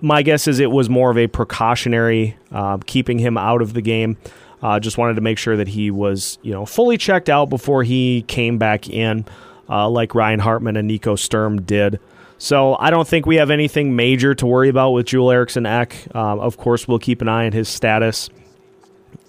my 0.02 0.24
guess 0.24 0.48
is 0.48 0.60
it 0.60 0.72
was 0.72 0.90
more 0.90 1.12
of 1.12 1.20
a 1.20 1.28
precautionary, 1.28 2.36
uh, 2.52 2.80
keeping 2.88 3.20
him 3.20 3.38
out 3.38 3.62
of 3.62 3.74
the 3.74 3.82
game. 3.82 4.18
Uh, 4.64 4.80
just 4.80 4.98
wanted 4.98 5.14
to 5.14 5.22
make 5.22 5.38
sure 5.38 5.56
that 5.56 5.68
he 5.68 5.92
was, 5.92 6.40
you 6.42 6.52
know, 6.52 6.66
fully 6.66 6.98
checked 6.98 7.30
out 7.30 7.48
before 7.48 7.84
he 7.84 8.24
came 8.24 8.58
back 8.58 8.90
in 8.90 9.24
uh, 9.70 9.88
like 9.88 10.16
Ryan 10.16 10.40
Hartman 10.40 10.76
and 10.76 10.88
Nico 10.88 11.16
Sturm 11.16 11.62
did. 11.62 12.00
So 12.40 12.76
I 12.80 12.90
don't 12.90 13.08
think 13.08 13.28
we 13.28 13.36
have 13.36 13.52
anything 13.52 13.96
major 13.96 14.34
to 14.34 14.48
worry 14.48 14.70
about 14.70 14.92
with 14.92 15.06
Joel 15.06 15.30
Eriksson 15.30 15.68
Ek. 15.68 16.08
Um, 16.16 16.40
of 16.40 16.58
course, 16.58 16.88
we'll 16.88 16.98
keep 16.98 17.22
an 17.22 17.28
eye 17.28 17.46
on 17.46 17.52
his 17.52 17.70
status, 17.70 18.32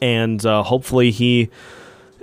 and 0.00 0.44
uh, 0.46 0.62
hopefully 0.62 1.10
he 1.10 1.50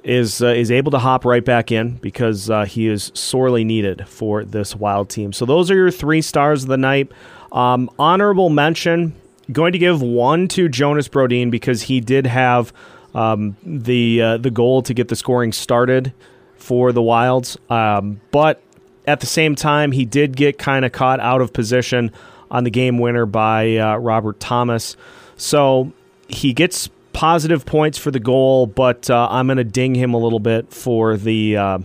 is 0.06 0.42
uh, 0.42 0.48
is 0.48 0.72
able 0.72 0.92
to 0.92 1.00
hop 1.00 1.26
right 1.26 1.44
back 1.44 1.72
in 1.72 1.98
because 1.98 2.50
uh, 2.50 2.66
he 2.66 2.88
is 2.88 3.12
sorely 3.14 3.64
needed 3.64 4.08
for 4.08 4.46
this 4.46 4.76
Wild 4.76 5.10
team. 5.10 5.34
So 5.34 5.46
those 5.46 5.70
are 5.72 5.76
your 5.76 5.92
three 5.92 6.22
stars 6.22 6.64
of 6.64 6.70
the 6.70 6.78
night. 6.78 7.12
Um, 7.52 7.90
honorable 8.00 8.50
mention: 8.50 9.16
going 9.52 9.74
to 9.74 9.80
give 9.80 10.02
one 10.02 10.48
to 10.50 10.70
Jonas 10.70 11.08
Brodin 11.08 11.50
because 11.50 11.84
he 11.84 12.00
did 12.00 12.28
have 12.28 12.72
um, 13.14 13.58
the 13.64 14.22
uh, 14.22 14.38
the 14.38 14.52
goal 14.52 14.84
to 14.84 14.94
get 14.94 15.08
the 15.08 15.16
scoring 15.16 15.52
started 15.52 16.14
for 16.56 16.92
the 16.92 17.02
Wilds. 17.02 17.58
Um, 17.70 18.22
but 18.32 18.62
at 19.08 19.20
the 19.20 19.28
same 19.28 19.56
time, 19.56 19.92
he 19.92 20.06
did 20.06 20.38
get 20.38 20.58
kind 20.58 20.86
of 20.86 20.92
caught 20.92 21.20
out 21.20 21.42
of 21.42 21.52
position 21.52 22.12
on 22.52 22.64
the 22.64 22.70
game 22.70 23.00
winner 23.00 23.26
by 23.26 23.78
uh, 23.78 23.98
Robert 23.98 24.40
Thomas. 24.40 24.96
So 25.36 25.92
he 26.28 26.54
gets 26.54 26.90
positive 27.16 27.66
points 27.66 27.98
for 27.98 28.12
the 28.12 28.20
goal, 28.20 28.68
but 28.68 29.10
uh, 29.10 29.30
I'm 29.32 29.48
going 29.48 29.58
to 29.58 29.64
ding 29.64 29.96
him 29.96 30.14
a 30.14 30.18
little 30.18 30.42
bit 30.42 30.74
for 30.74 31.16
the 31.16 31.56
uh, 31.56 31.80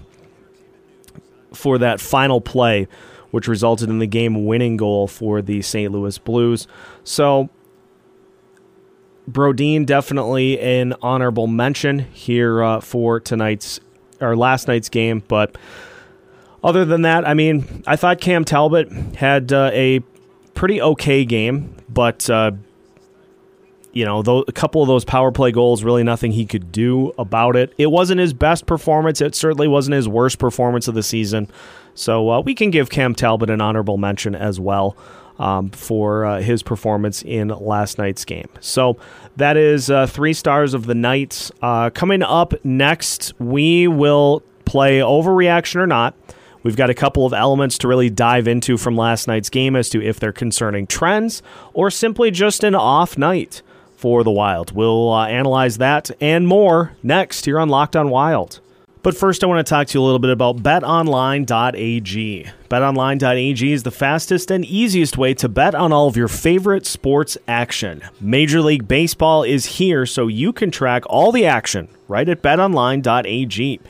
for 1.54 1.78
that 1.78 2.00
final 2.00 2.40
play, 2.40 2.88
which 3.30 3.46
resulted 3.46 3.88
in 3.88 4.00
the 4.00 4.08
game 4.08 4.44
winning 4.44 4.76
goal 4.76 5.06
for 5.06 5.40
the 5.40 5.62
St. 5.62 5.92
Louis 5.92 6.18
Blues. 6.18 6.66
So 7.04 7.48
Brodin 9.30 9.86
definitely 9.86 10.58
an 10.58 10.94
honorable 11.00 11.46
mention 11.46 12.00
here 12.00 12.60
uh, 12.60 12.80
for 12.80 13.20
tonight's 13.20 13.78
or 14.20 14.36
last 14.36 14.66
night's 14.66 14.88
game, 14.88 15.22
but 15.28 15.56
other 16.64 16.84
than 16.84 17.02
that, 17.02 17.26
I 17.26 17.34
mean, 17.34 17.84
I 17.86 17.94
thought 17.94 18.20
Cam 18.20 18.44
Talbot 18.44 18.90
had 19.14 19.52
uh, 19.52 19.70
a 19.72 20.00
pretty 20.54 20.82
okay 20.82 21.24
game, 21.24 21.76
but 21.88 22.28
uh, 22.28 22.50
you 23.92 24.04
know, 24.04 24.20
a 24.20 24.52
couple 24.52 24.82
of 24.82 24.88
those 24.88 25.04
power 25.04 25.32
play 25.32 25.50
goals, 25.50 25.82
really 25.82 26.04
nothing 26.04 26.32
he 26.32 26.46
could 26.46 26.70
do 26.70 27.12
about 27.18 27.56
it. 27.56 27.72
It 27.76 27.90
wasn't 27.90 28.20
his 28.20 28.32
best 28.32 28.66
performance. 28.66 29.20
It 29.20 29.34
certainly 29.34 29.68
wasn't 29.68 29.94
his 29.94 30.08
worst 30.08 30.38
performance 30.38 30.86
of 30.88 30.94
the 30.94 31.02
season. 31.02 31.48
So 31.94 32.30
uh, 32.30 32.40
we 32.40 32.54
can 32.54 32.70
give 32.70 32.88
Cam 32.88 33.14
Talbot 33.14 33.50
an 33.50 33.60
honorable 33.60 33.98
mention 33.98 34.34
as 34.34 34.60
well 34.60 34.96
um, 35.38 35.70
for 35.70 36.24
uh, 36.24 36.40
his 36.40 36.62
performance 36.62 37.22
in 37.22 37.48
last 37.48 37.98
night's 37.98 38.24
game. 38.24 38.48
So 38.60 38.98
that 39.36 39.56
is 39.56 39.90
uh, 39.90 40.06
three 40.06 40.34
stars 40.34 40.74
of 40.74 40.86
the 40.86 40.94
night. 40.94 41.50
Uh, 41.60 41.90
coming 41.90 42.22
up 42.22 42.54
next, 42.64 43.32
we 43.40 43.88
will 43.88 44.42
play 44.66 44.98
overreaction 44.98 45.76
or 45.76 45.86
not. 45.86 46.14
We've 46.62 46.76
got 46.76 46.90
a 46.90 46.94
couple 46.94 47.24
of 47.24 47.32
elements 47.32 47.78
to 47.78 47.88
really 47.88 48.10
dive 48.10 48.46
into 48.46 48.76
from 48.76 48.94
last 48.94 49.26
night's 49.26 49.48
game 49.48 49.74
as 49.74 49.88
to 49.90 50.02
if 50.02 50.20
they're 50.20 50.32
concerning 50.32 50.86
trends 50.86 51.42
or 51.72 51.90
simply 51.90 52.30
just 52.30 52.62
an 52.62 52.74
off 52.74 53.16
night 53.16 53.62
for 54.00 54.24
the 54.24 54.30
Wild. 54.30 54.72
We'll 54.72 55.12
uh, 55.12 55.26
analyze 55.26 55.76
that 55.76 56.10
and 56.22 56.48
more 56.48 56.92
next 57.02 57.44
here 57.44 57.60
on 57.60 57.68
Locked 57.68 57.94
On 57.94 58.08
Wild. 58.08 58.60
But 59.02 59.14
first, 59.14 59.44
I 59.44 59.46
want 59.46 59.66
to 59.66 59.70
talk 59.70 59.86
to 59.88 59.98
you 59.98 60.02
a 60.02 60.06
little 60.06 60.18
bit 60.18 60.30
about 60.30 60.58
betonline.ag. 60.58 62.46
Betonline.ag 62.68 63.72
is 63.72 63.82
the 63.82 63.90
fastest 63.90 64.50
and 64.50 64.64
easiest 64.64 65.18
way 65.18 65.34
to 65.34 65.48
bet 65.48 65.74
on 65.74 65.92
all 65.92 66.08
of 66.08 66.16
your 66.16 66.28
favorite 66.28 66.86
sports 66.86 67.36
action. 67.46 68.02
Major 68.20 68.62
League 68.62 68.88
Baseball 68.88 69.42
is 69.42 69.66
here 69.66 70.06
so 70.06 70.28
you 70.28 70.52
can 70.52 70.70
track 70.70 71.04
all 71.06 71.30
the 71.30 71.44
action 71.44 71.88
right 72.08 72.28
at 72.28 72.42
betonline.ag. 72.42 73.80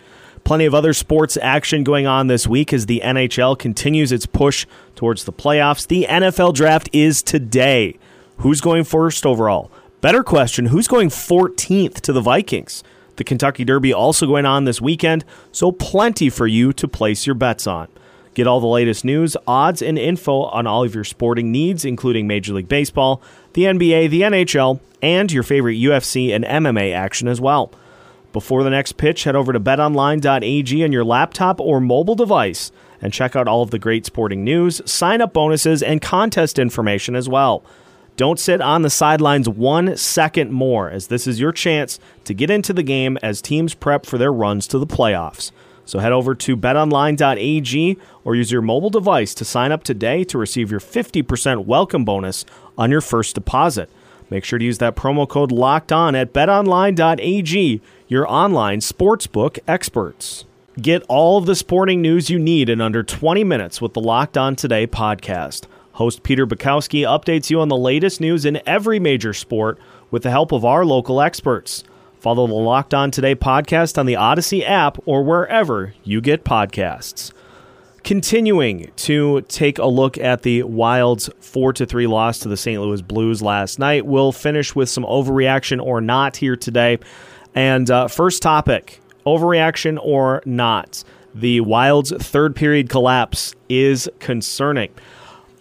Plenty 0.43 0.65
of 0.65 0.75
other 0.75 0.93
sports 0.93 1.37
action 1.41 1.85
going 1.85 2.07
on 2.07 2.27
this 2.27 2.47
week 2.49 2.73
as 2.73 2.87
the 2.87 3.01
NHL 3.05 3.59
continues 3.59 4.11
its 4.11 4.27
push 4.27 4.67
towards 4.97 5.25
the 5.25 5.33
playoffs. 5.33 5.87
The 5.87 6.07
NFL 6.09 6.55
draft 6.55 6.89
is 6.93 7.23
today. 7.23 7.97
Who's 8.39 8.61
going 8.61 8.85
first 8.85 9.27
overall? 9.27 9.71
Better 10.01 10.25
question 10.25 10.67
who's 10.67 10.89
going 10.89 11.11
14th 11.11 12.01
to 12.01 12.13
the 12.15 12.23
Vikings? 12.23 12.83
The 13.17 13.25
Kentucky 13.25 13.67
Derby 13.67 13.93
also 13.93 14.27
going 14.27 14.47
on 14.47 14.65
this 14.65 14.81
weekend, 14.81 15.27
so 15.53 15.73
plenty 15.73 16.31
for 16.31 16.47
you 16.47 16.73
to 16.73 16.89
place 16.89 17.27
your 17.27 17.35
bets 17.35 17.67
on. 17.67 17.89
Get 18.33 18.47
all 18.47 18.61
the 18.61 18.67
latest 18.67 19.05
news, 19.05 19.37
odds, 19.47 19.83
and 19.83 19.99
info 19.99 20.45
on 20.45 20.67
all 20.67 20.85
of 20.85 20.95
your 20.95 21.05
sporting 21.05 21.53
needs, 21.53 21.85
including 21.85 22.27
Major 22.27 22.55
League 22.55 22.67
Baseball, 22.67 23.21
the 23.53 23.65
NBA, 23.65 24.09
the 24.09 24.23
NHL, 24.23 24.81
and 25.03 25.31
your 25.31 25.43
favorite 25.43 25.75
UFC 25.75 26.35
and 26.35 26.47
MMA 26.47 26.95
action 26.95 27.29
as 27.29 27.39
well. 27.39 27.71
Before 28.33 28.63
the 28.63 28.71
next 28.71 28.93
pitch, 28.93 29.25
head 29.25 29.37
over 29.37 29.53
to 29.53 29.61
betonline.ag 29.61 30.83
on 30.83 30.93
your 30.93 31.05
laptop 31.05 31.61
or 31.61 31.79
mobile 31.79 32.15
device 32.15 32.73
and 33.03 33.13
check 33.13 33.37
out 33.37 33.49
all 33.49 33.61
of 33.61 33.71
the 33.71 33.79
great 33.79 34.07
sporting 34.07 34.45
news, 34.45 34.81
sign 34.91 35.21
up 35.21 35.35
bonuses, 35.35 35.83
and 35.83 36.01
contest 36.01 36.59
information 36.59 37.15
as 37.15 37.29
well. 37.29 37.63
Don't 38.21 38.39
sit 38.39 38.61
on 38.61 38.83
the 38.83 38.91
sidelines 38.91 39.49
one 39.49 39.97
second 39.97 40.53
more, 40.53 40.91
as 40.91 41.07
this 41.07 41.27
is 41.27 41.41
your 41.41 41.53
chance 41.53 41.99
to 42.25 42.35
get 42.35 42.51
into 42.51 42.75
the 42.75 42.83
game 42.83 43.17
as 43.23 43.41
teams 43.41 43.73
prep 43.73 44.05
for 44.05 44.19
their 44.19 44.31
runs 44.31 44.67
to 44.67 44.79
the 44.79 44.87
playoffs. 44.87 45.53
So 45.87 46.01
head 46.01 46.13
over 46.13 46.35
to 46.35 46.55
betonline.ag 46.55 47.97
or 48.23 48.35
use 48.35 48.53
your 48.53 48.61
mobile 48.61 48.91
device 48.91 49.33
to 49.37 49.47
sign 49.47 49.73
up 49.73 49.83
today 49.85 50.23
to 50.25 50.37
receive 50.37 50.71
your 50.71 50.81
50% 50.81 51.65
welcome 51.65 52.05
bonus 52.05 52.45
on 52.77 52.91
your 52.91 53.01
first 53.01 53.35
deposit. 53.35 53.89
Make 54.29 54.45
sure 54.45 54.59
to 54.59 54.65
use 54.67 54.77
that 54.77 54.97
promo 54.97 55.27
code 55.27 55.51
locked 55.51 55.91
on 55.91 56.15
at 56.15 56.35
betonline.ag, 56.35 57.81
your 58.07 58.31
online 58.31 58.81
sportsbook 58.81 59.61
experts. 59.67 60.45
Get 60.79 61.03
all 61.09 61.39
of 61.39 61.47
the 61.47 61.57
sporting 61.57 62.03
news 62.03 62.29
you 62.29 62.39
need 62.39 62.69
in 62.69 62.83
under 62.83 63.03
20 63.03 63.45
minutes 63.45 63.81
with 63.81 63.95
the 63.95 64.03
Locked 64.03 64.37
On 64.37 64.55
Today 64.55 64.87
podcast. 64.87 65.65
Host 66.01 66.23
Peter 66.23 66.47
Bukowski 66.47 67.03
updates 67.03 67.51
you 67.51 67.61
on 67.61 67.69
the 67.69 67.77
latest 67.77 68.23
news 68.23 68.47
in 68.47 68.67
every 68.67 68.99
major 68.99 69.35
sport 69.35 69.79
with 70.11 70.23
the 70.23 70.31
help 70.31 70.51
of 70.51 70.65
our 70.65 70.83
local 70.83 71.21
experts. 71.21 71.85
Follow 72.21 72.47
the 72.47 72.55
Locked 72.55 72.95
On 72.95 73.11
Today 73.11 73.35
podcast 73.35 73.99
on 73.99 74.07
the 74.07 74.17
Odyssey 74.17 74.65
app 74.65 74.97
or 75.05 75.23
wherever 75.23 75.93
you 76.03 76.23
get 76.23 76.43
podcasts. 76.43 77.35
Continuing 78.03 78.91
to 78.97 79.43
take 79.43 79.79
a 79.79 79.85
look 79.85 80.17
at 80.17 80.41
the 80.41 80.63
Wild's 80.63 81.29
4 81.41 81.75
to 81.75 81.85
3 81.85 82.07
loss 82.07 82.39
to 82.39 82.49
the 82.49 82.57
St. 82.57 82.81
Louis 82.81 83.03
Blues 83.03 83.43
last 83.43 83.79
night, 83.79 84.07
we'll 84.07 84.33
finish 84.33 84.75
with 84.75 84.89
some 84.89 85.05
overreaction 85.05 85.85
or 85.85 86.01
not 86.01 86.39
here 86.39 86.57
today. 86.57 86.99
And 87.55 87.91
uh, 87.91 88.09
first 88.09 88.41
topic 88.41 89.03
overreaction 89.27 89.99
or 90.03 90.41
not. 90.47 91.05
The 91.35 91.61
Wild's 91.61 92.11
third 92.11 92.57
period 92.57 92.89
collapse 92.89 93.55
is 93.69 94.09
concerning. 94.19 94.95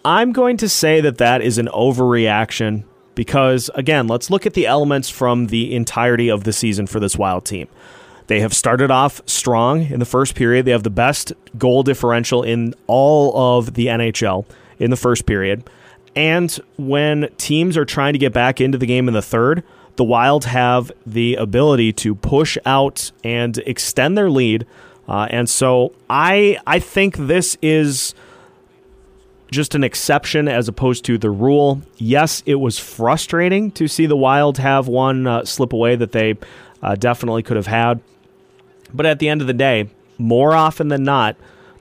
I'm 0.06 0.32
going 0.32 0.58
to 0.58 0.70
say 0.70 1.02
that 1.02 1.18
that 1.18 1.42
is 1.42 1.58
an 1.58 1.68
overreaction 1.68 2.84
because, 3.16 3.70
again, 3.76 4.08
let's 4.08 4.30
look 4.30 4.46
at 4.46 4.54
the 4.54 4.66
elements 4.66 5.10
from 5.10 5.48
the 5.48 5.76
entirety 5.76 6.30
of 6.30 6.46
the 6.46 6.54
season 6.54 6.88
for 6.88 7.00
this 7.00 7.18
Wild 7.18 7.46
team. 7.46 7.68
They 8.28 8.40
have 8.40 8.54
started 8.54 8.92
off 8.92 9.22
strong 9.26 9.82
in 9.82 10.00
the 10.00 10.06
first 10.06 10.36
period. 10.36 10.66
They 10.66 10.72
have 10.72 10.84
the 10.84 10.90
best 10.90 11.34
goal 11.58 11.84
differential 11.84 12.44
in 12.44 12.76
all 12.88 13.58
of 13.58 13.74
the 13.74 13.88
NHL 13.88 14.46
in 14.78 14.92
the 14.92 14.96
first 14.96 15.26
period. 15.26 15.70
And 16.16 16.52
when 16.78 17.30
teams 17.38 17.76
are 17.76 17.86
trying 17.86 18.14
to 18.14 18.20
get 18.20 18.32
back 18.32 18.62
into 18.62 18.78
the 18.78 18.86
game 18.86 19.08
in 19.08 19.14
the 19.14 19.22
third, 19.22 19.64
the 19.96 20.04
Wild 20.04 20.46
have 20.46 20.92
the 21.06 21.36
ability 21.36 21.92
to 21.94 22.16
push 22.16 22.58
out 22.66 23.12
and 23.24 23.58
extend 23.60 24.18
their 24.18 24.30
lead. 24.30 24.66
Uh, 25.08 25.28
and 25.30 25.50
so 25.50 25.94
I 26.10 26.60
I 26.66 26.80
think 26.80 27.18
this 27.18 27.58
is 27.62 28.14
just 29.52 29.76
an 29.76 29.84
exception 29.84 30.48
as 30.48 30.68
opposed 30.68 31.06
to 31.06 31.18
the 31.18 31.30
rule. 31.30 31.82
Yes, 31.98 32.44
it 32.46 32.56
was 32.56 32.78
frustrating 32.78 33.72
to 33.72 33.88
see 33.88 34.06
the 34.06 34.18
Wild 34.18 34.58
have 34.58 34.88
one 34.88 35.26
uh, 35.28 35.46
slip 35.46 35.74
away 35.74 35.96
that 35.96 36.12
they 36.12 36.38
uh, 36.82 36.96
definitely 36.96 37.44
could 37.44 37.58
have 37.58 37.68
had. 37.68 38.02
But 38.94 39.06
at 39.06 39.20
the 39.20 39.30
end 39.30 39.42
of 39.42 39.48
the 39.48 39.54
day, 39.54 39.90
more 40.18 40.54
often 40.54 40.90
than 40.90 41.04
not, 41.04 41.36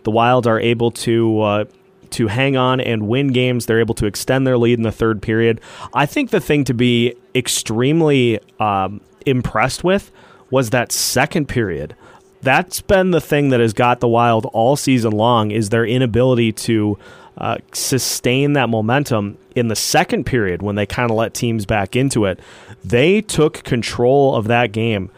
the 0.04 0.11
Wild 0.11 0.46
are 0.46 0.61
able 0.61 0.90
to 0.92 1.40
uh, 1.40 1.64
to 2.11 2.28
hang 2.28 2.57
on 2.57 2.81
and 2.81 3.09
win 3.09 3.28
games. 3.28 3.66
They're 3.66 3.81
able 3.81 3.94
to 3.96 4.07
extend 4.07 4.46
their 4.46 4.57
lead 4.57 4.78
in 4.78 4.83
the 4.83 4.92
third 4.92 5.20
period. 5.20 5.61
I 5.92 6.07
think 6.07 6.31
the 6.31 6.40
thing 6.40 6.64
to 6.64 6.74
be 6.74 7.14
extremely 7.35 8.40
um, 8.59 9.00
impressed 9.26 9.85
with 9.85 10.11
was 10.50 10.70
that 10.70 10.92
second 10.92 11.48
period. 11.48 11.94
That's 12.40 12.81
been 12.81 13.11
the 13.11 13.20
thing 13.20 13.50
that 13.50 13.61
has 13.61 13.72
got 13.72 14.00
the 14.00 14.09
Wild 14.09 14.46
all 14.46 14.76
season 14.76 15.12
long 15.12 15.50
is 15.50 15.68
their 15.68 15.85
inability 15.85 16.52
to 16.52 16.98
uh, 17.38 17.59
sustain 17.72 18.55
that 18.55 18.68
momentum 18.68 19.38
in 19.55 19.68
the 19.68 19.77
second 19.77 20.24
period 20.24 20.61
when 20.61 20.74
they 20.74 20.87
kind 20.87 21.11
of 21.11 21.16
let 21.16 21.35
teams 21.35 21.64
back 21.66 21.94
into 21.94 22.24
it. 22.24 22.40
They 22.85 23.20
took 23.22 23.62
control 23.62 24.35
of 24.35 24.48
that 24.48 24.72
game 24.72 25.11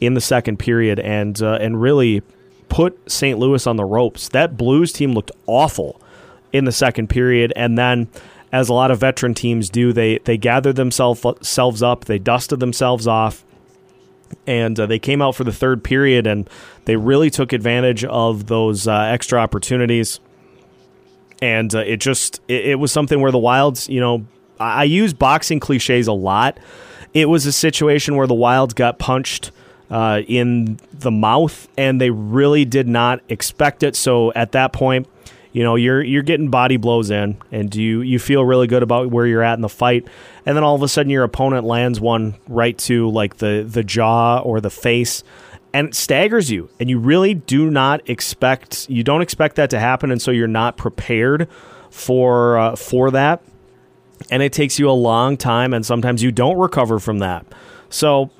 in 0.00 0.14
the 0.14 0.20
second 0.20 0.58
period 0.58 0.98
and 1.00 1.40
uh, 1.42 1.58
and 1.60 1.80
really 1.80 2.22
put 2.68 3.10
St. 3.10 3.38
Louis 3.38 3.66
on 3.66 3.76
the 3.76 3.84
ropes. 3.84 4.28
That 4.28 4.56
Blues 4.56 4.92
team 4.92 5.12
looked 5.12 5.32
awful 5.46 6.00
in 6.52 6.64
the 6.64 6.72
second 6.72 7.08
period, 7.08 7.52
and 7.56 7.76
then 7.76 8.08
as 8.52 8.68
a 8.68 8.72
lot 8.72 8.92
of 8.92 9.00
veteran 9.00 9.34
teams 9.34 9.68
do, 9.68 9.92
they 9.92 10.18
they 10.18 10.36
gathered 10.36 10.76
themselves 10.76 11.82
up, 11.82 12.04
they 12.04 12.18
dusted 12.20 12.60
themselves 12.60 13.08
off, 13.08 13.44
and 14.46 14.78
uh, 14.78 14.86
they 14.86 15.00
came 15.00 15.20
out 15.20 15.34
for 15.34 15.42
the 15.42 15.52
third 15.52 15.82
period, 15.82 16.26
and 16.26 16.48
they 16.84 16.94
really 16.94 17.30
took 17.30 17.52
advantage 17.52 18.04
of 18.04 18.46
those 18.46 18.86
uh, 18.86 18.92
extra 18.92 19.40
opportunities 19.40 20.20
and 21.44 21.74
uh, 21.74 21.80
it 21.80 21.98
just 21.98 22.40
it, 22.48 22.64
it, 22.64 22.74
was 22.76 22.90
something 22.90 23.20
where 23.20 23.30
the 23.30 23.38
Wilds, 23.38 23.86
you 23.90 24.00
know, 24.00 24.26
I, 24.58 24.80
I, 24.80 24.84
use 24.84 25.12
boxing 25.12 25.60
cliches 25.60 26.06
a 26.06 26.12
lot. 26.12 26.58
It 27.12 27.28
was 27.28 27.44
a 27.44 27.52
situation 27.52 28.16
where 28.16 28.26
the 28.26 28.34
Wilds 28.34 28.72
got 28.72 28.98
punched 28.98 29.50
uh, 29.90 30.22
in 30.26 30.80
the 30.90 31.10
mouth, 31.10 31.68
and 31.76 32.00
they 32.00 32.08
really 32.08 32.64
did 32.64 32.88
not 32.88 33.20
expect 33.28 33.82
it. 33.82 33.94
So 33.94 34.32
at 34.32 34.52
that 34.52 34.72
point, 34.72 35.06
you 35.52 35.62
know, 35.62 35.74
you're 35.74 36.02
you're 36.02 36.22
getting 36.22 36.48
body 36.48 36.78
blows 36.78 37.10
in, 37.10 37.36
and 37.52 37.74
you 37.74 38.00
you 38.00 38.18
feel 38.18 38.42
really 38.42 38.66
good 38.66 38.82
about 38.82 39.10
where 39.10 39.26
you're 39.26 39.42
at 39.42 39.54
in 39.54 39.60
the 39.60 39.68
fight, 39.68 40.08
and 40.46 40.56
then 40.56 40.64
all 40.64 40.74
of 40.74 40.82
a 40.82 40.88
sudden 40.88 41.10
your 41.10 41.24
opponent 41.24 41.66
lands 41.66 42.00
one 42.00 42.36
right 42.48 42.78
to 42.78 43.10
like 43.10 43.36
the 43.36 43.66
the 43.68 43.84
jaw 43.84 44.38
or 44.38 44.62
the 44.62 44.70
face 44.70 45.22
and 45.74 45.88
it 45.88 45.94
staggers 45.94 46.50
you 46.50 46.70
and 46.80 46.88
you 46.88 46.98
really 46.98 47.34
do 47.34 47.68
not 47.68 48.08
expect 48.08 48.88
you 48.88 49.02
don't 49.02 49.20
expect 49.20 49.56
that 49.56 49.68
to 49.70 49.78
happen 49.78 50.10
and 50.10 50.22
so 50.22 50.30
you're 50.30 50.46
not 50.46 50.78
prepared 50.78 51.48
for 51.90 52.56
uh, 52.56 52.76
for 52.76 53.10
that. 53.10 53.42
And 54.30 54.42
it 54.42 54.52
takes 54.52 54.78
you 54.78 54.88
a 54.88 54.92
long 54.92 55.36
time 55.36 55.74
and 55.74 55.84
sometimes 55.84 56.22
you 56.22 56.32
don't 56.32 56.56
recover 56.56 56.98
from 56.98 57.18
that. 57.18 57.44
So 57.90 58.30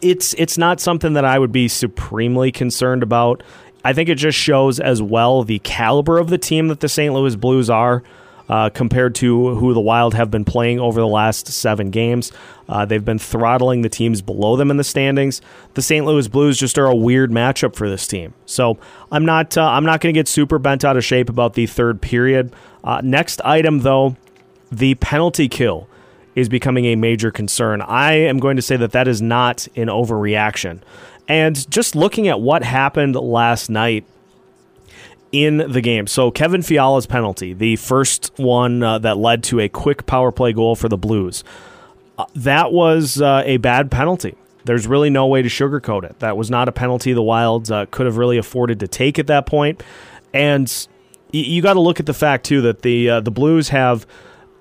it's 0.00 0.34
it's 0.34 0.56
not 0.56 0.80
something 0.80 1.14
that 1.14 1.24
I 1.24 1.38
would 1.38 1.50
be 1.50 1.66
supremely 1.66 2.52
concerned 2.52 3.02
about. 3.02 3.42
I 3.84 3.92
think 3.92 4.08
it 4.08 4.14
just 4.14 4.38
shows 4.38 4.78
as 4.78 5.02
well 5.02 5.42
the 5.42 5.58
caliber 5.60 6.18
of 6.18 6.28
the 6.28 6.38
team 6.38 6.68
that 6.68 6.80
the 6.80 6.88
St. 6.88 7.12
Louis 7.12 7.34
Blues 7.34 7.68
are 7.68 8.02
uh, 8.52 8.68
compared 8.68 9.14
to 9.14 9.54
who 9.54 9.72
the 9.72 9.80
Wild 9.80 10.12
have 10.12 10.30
been 10.30 10.44
playing 10.44 10.78
over 10.78 11.00
the 11.00 11.06
last 11.06 11.46
seven 11.46 11.88
games. 11.88 12.30
Uh, 12.68 12.84
they've 12.84 13.02
been 13.02 13.18
throttling 13.18 13.80
the 13.80 13.88
teams 13.88 14.20
below 14.20 14.56
them 14.56 14.70
in 14.70 14.76
the 14.76 14.84
standings. 14.84 15.40
The 15.72 15.80
St. 15.80 16.04
Louis 16.04 16.28
Blues 16.28 16.58
just 16.58 16.76
are 16.76 16.84
a 16.84 16.94
weird 16.94 17.30
matchup 17.30 17.74
for 17.74 17.88
this 17.88 18.06
team. 18.06 18.34
So 18.44 18.76
I'm 19.10 19.24
not 19.24 19.56
uh, 19.56 19.64
I'm 19.64 19.86
not 19.86 20.02
going 20.02 20.12
to 20.12 20.18
get 20.18 20.28
super 20.28 20.58
bent 20.58 20.84
out 20.84 20.98
of 20.98 21.04
shape 21.04 21.30
about 21.30 21.54
the 21.54 21.66
third 21.66 22.02
period. 22.02 22.54
Uh, 22.84 23.00
next 23.02 23.40
item 23.42 23.78
though, 23.78 24.18
the 24.70 24.96
penalty 24.96 25.48
kill 25.48 25.88
is 26.34 26.50
becoming 26.50 26.84
a 26.84 26.96
major 26.96 27.30
concern. 27.30 27.80
I 27.80 28.12
am 28.12 28.38
going 28.38 28.56
to 28.56 28.62
say 28.62 28.76
that 28.76 28.92
that 28.92 29.08
is 29.08 29.22
not 29.22 29.66
an 29.76 29.88
overreaction. 29.88 30.82
And 31.26 31.70
just 31.70 31.96
looking 31.96 32.28
at 32.28 32.38
what 32.38 32.64
happened 32.64 33.14
last 33.14 33.70
night 33.70 34.04
in 35.32 35.56
the 35.56 35.80
game. 35.80 36.06
So 36.06 36.30
Kevin 36.30 36.62
Fiala's 36.62 37.06
penalty, 37.06 37.54
the 37.54 37.76
first 37.76 38.30
one 38.36 38.82
uh, 38.82 38.98
that 38.98 39.16
led 39.16 39.42
to 39.44 39.60
a 39.60 39.68
quick 39.68 40.06
power 40.06 40.30
play 40.30 40.52
goal 40.52 40.76
for 40.76 40.88
the 40.88 40.98
Blues, 40.98 41.42
uh, 42.18 42.26
that 42.34 42.72
was 42.72 43.20
uh, 43.20 43.42
a 43.46 43.56
bad 43.56 43.90
penalty. 43.90 44.36
There's 44.64 44.86
really 44.86 45.10
no 45.10 45.26
way 45.26 45.42
to 45.42 45.48
sugarcoat 45.48 46.04
it. 46.04 46.18
That 46.20 46.36
was 46.36 46.50
not 46.50 46.68
a 46.68 46.72
penalty 46.72 47.14
the 47.14 47.22
Wilds 47.22 47.70
uh, 47.70 47.86
could 47.90 48.06
have 48.06 48.18
really 48.18 48.36
afforded 48.36 48.78
to 48.80 48.86
take 48.86 49.18
at 49.18 49.26
that 49.26 49.46
point. 49.46 49.82
And 50.32 50.70
y- 51.32 51.40
you 51.40 51.62
got 51.62 51.74
to 51.74 51.80
look 51.80 51.98
at 51.98 52.06
the 52.06 52.14
fact 52.14 52.44
too 52.44 52.60
that 52.62 52.82
the 52.82 53.08
uh, 53.08 53.20
the 53.20 53.32
Blues 53.32 53.70
have 53.70 54.06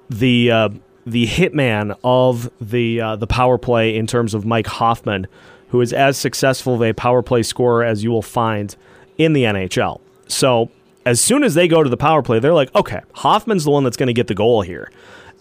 the 0.09 0.49
uh, 0.49 0.69
the 1.05 1.27
hitman 1.27 1.97
of 2.03 2.49
the 2.61 3.17
the 3.19 3.27
power 3.27 3.57
play 3.57 3.95
in 3.95 4.07
terms 4.07 4.33
of 4.33 4.45
Mike 4.45 4.67
Hoffman, 4.67 5.27
who 5.67 5.81
is 5.81 5.93
as 5.93 6.17
successful 6.17 6.75
of 6.75 6.81
a 6.81 6.93
power 6.93 7.21
play 7.21 7.43
scorer 7.43 7.83
as 7.83 8.03
you 8.03 8.09
will 8.09 8.21
find 8.23 8.75
in 9.17 9.33
the 9.33 9.43
NHL. 9.43 9.99
So 10.31 10.71
as 11.05 11.19
soon 11.19 11.43
as 11.43 11.53
they 11.53 11.67
go 11.67 11.83
to 11.83 11.89
the 11.89 11.97
power 11.97 12.21
play, 12.21 12.39
they're 12.39 12.53
like, 12.53 12.73
okay, 12.75 13.01
Hoffman's 13.13 13.63
the 13.63 13.71
one 13.71 13.83
that's 13.83 13.97
going 13.97 14.07
to 14.07 14.13
get 14.13 14.27
the 14.27 14.35
goal 14.35 14.61
here, 14.61 14.91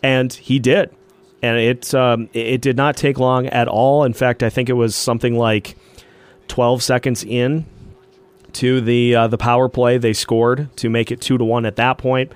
and 0.03 0.33
he 0.33 0.59
did, 0.59 0.90
and 1.42 1.59
it 1.59 1.94
um, 1.94 2.29
it 2.33 2.61
did 2.61 2.76
not 2.76 2.96
take 2.96 3.18
long 3.18 3.46
at 3.46 3.68
all. 3.68 4.05
In 4.05 4.12
fact, 4.12 4.42
I 4.42 4.50
think 4.50 4.68
it 4.68 4.74
was 4.74 4.94
something 4.94 5.37
like 5.37 5.76
twelve 6.48 6.83
seconds 6.83 7.24
in 7.24 7.66
to 8.55 8.81
the 8.81 9.14
uh, 9.14 9.26
the 9.29 9.38
power 9.38 9.68
play 9.68 9.98
they 9.98 10.12
scored 10.12 10.74
to 10.76 10.88
make 10.88 11.11
it 11.11 11.20
two 11.20 11.38
to 11.38 11.44
one 11.44 11.66
at 11.66 11.76
that 11.76 11.98
point. 11.98 12.33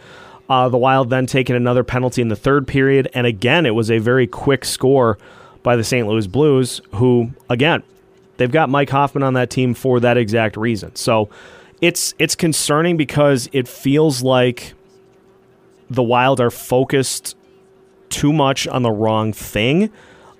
Uh, 0.49 0.69
the 0.69 0.77
Wild 0.77 1.09
then 1.09 1.25
taking 1.25 1.57
another 1.57 1.83
penalty 1.83 2.21
in 2.21 2.29
the 2.29 2.37
third 2.37 2.67
period, 2.67 3.09
and 3.15 3.27
again 3.27 3.65
it 3.67 3.75
was 3.75 3.91
a 3.91 3.99
very 3.99 4.27
quick 4.27 4.65
score 4.65 5.19
by 5.63 5.75
the 5.77 5.85
St. 5.85 6.07
Louis 6.07 6.27
Blues, 6.27 6.83
who 6.93 7.31
again 7.49 7.83
they've 8.37 8.53
got 8.53 8.69
Mike 8.69 8.91
Hoffman 8.91 9.23
on 9.23 9.35
that 9.35 9.49
team 9.49 9.73
for 9.73 10.01
that 10.01 10.19
exact 10.19 10.57
reason. 10.57 10.95
So 10.97 11.31
it's 11.85 12.15
it's 12.19 12.35
concerning 12.35 12.97
because 12.97 13.47
it 13.53 13.69
feels 13.69 14.23
like 14.23 14.73
the 15.91 16.03
Wild 16.03 16.41
are 16.41 16.51
focused 16.51 17.37
too 18.09 18.33
much 18.33 18.67
on 18.67 18.83
the 18.83 18.91
wrong 18.91 19.35
thing 19.35 19.91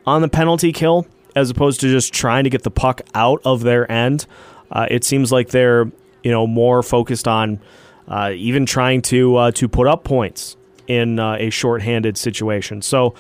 on 0.07 0.23
the 0.23 0.29
penalty 0.29 0.73
kill 0.73 1.07
as 1.37 1.51
opposed 1.51 1.81
to 1.81 1.91
just 1.91 2.15
trying 2.15 2.45
to 2.45 2.51
get 2.51 2.63
the 2.63 2.71
puck 2.71 3.03
out 3.15 3.43
of 3.45 3.63
their 3.63 3.91
end. 3.93 4.27
Uh, 4.71 4.87
it 4.91 5.05
seems 5.05 5.31
like 5.31 5.51
they're 5.51 5.85
you 6.23 6.31
know 6.31 6.47
more 6.47 6.83
focused 6.83 7.29
on 7.29 7.61
uh, 8.09 8.33
even 8.35 8.65
trying 8.65 9.03
to 9.03 9.37
uh, 9.37 9.51
to 9.51 9.69
put 9.69 9.87
up 9.87 10.03
points 10.03 10.57
in 10.87 11.19
uh, 11.19 11.37
a 11.39 11.51
shorthanded 11.51 12.17
situation. 12.17 12.81
So 12.81 13.15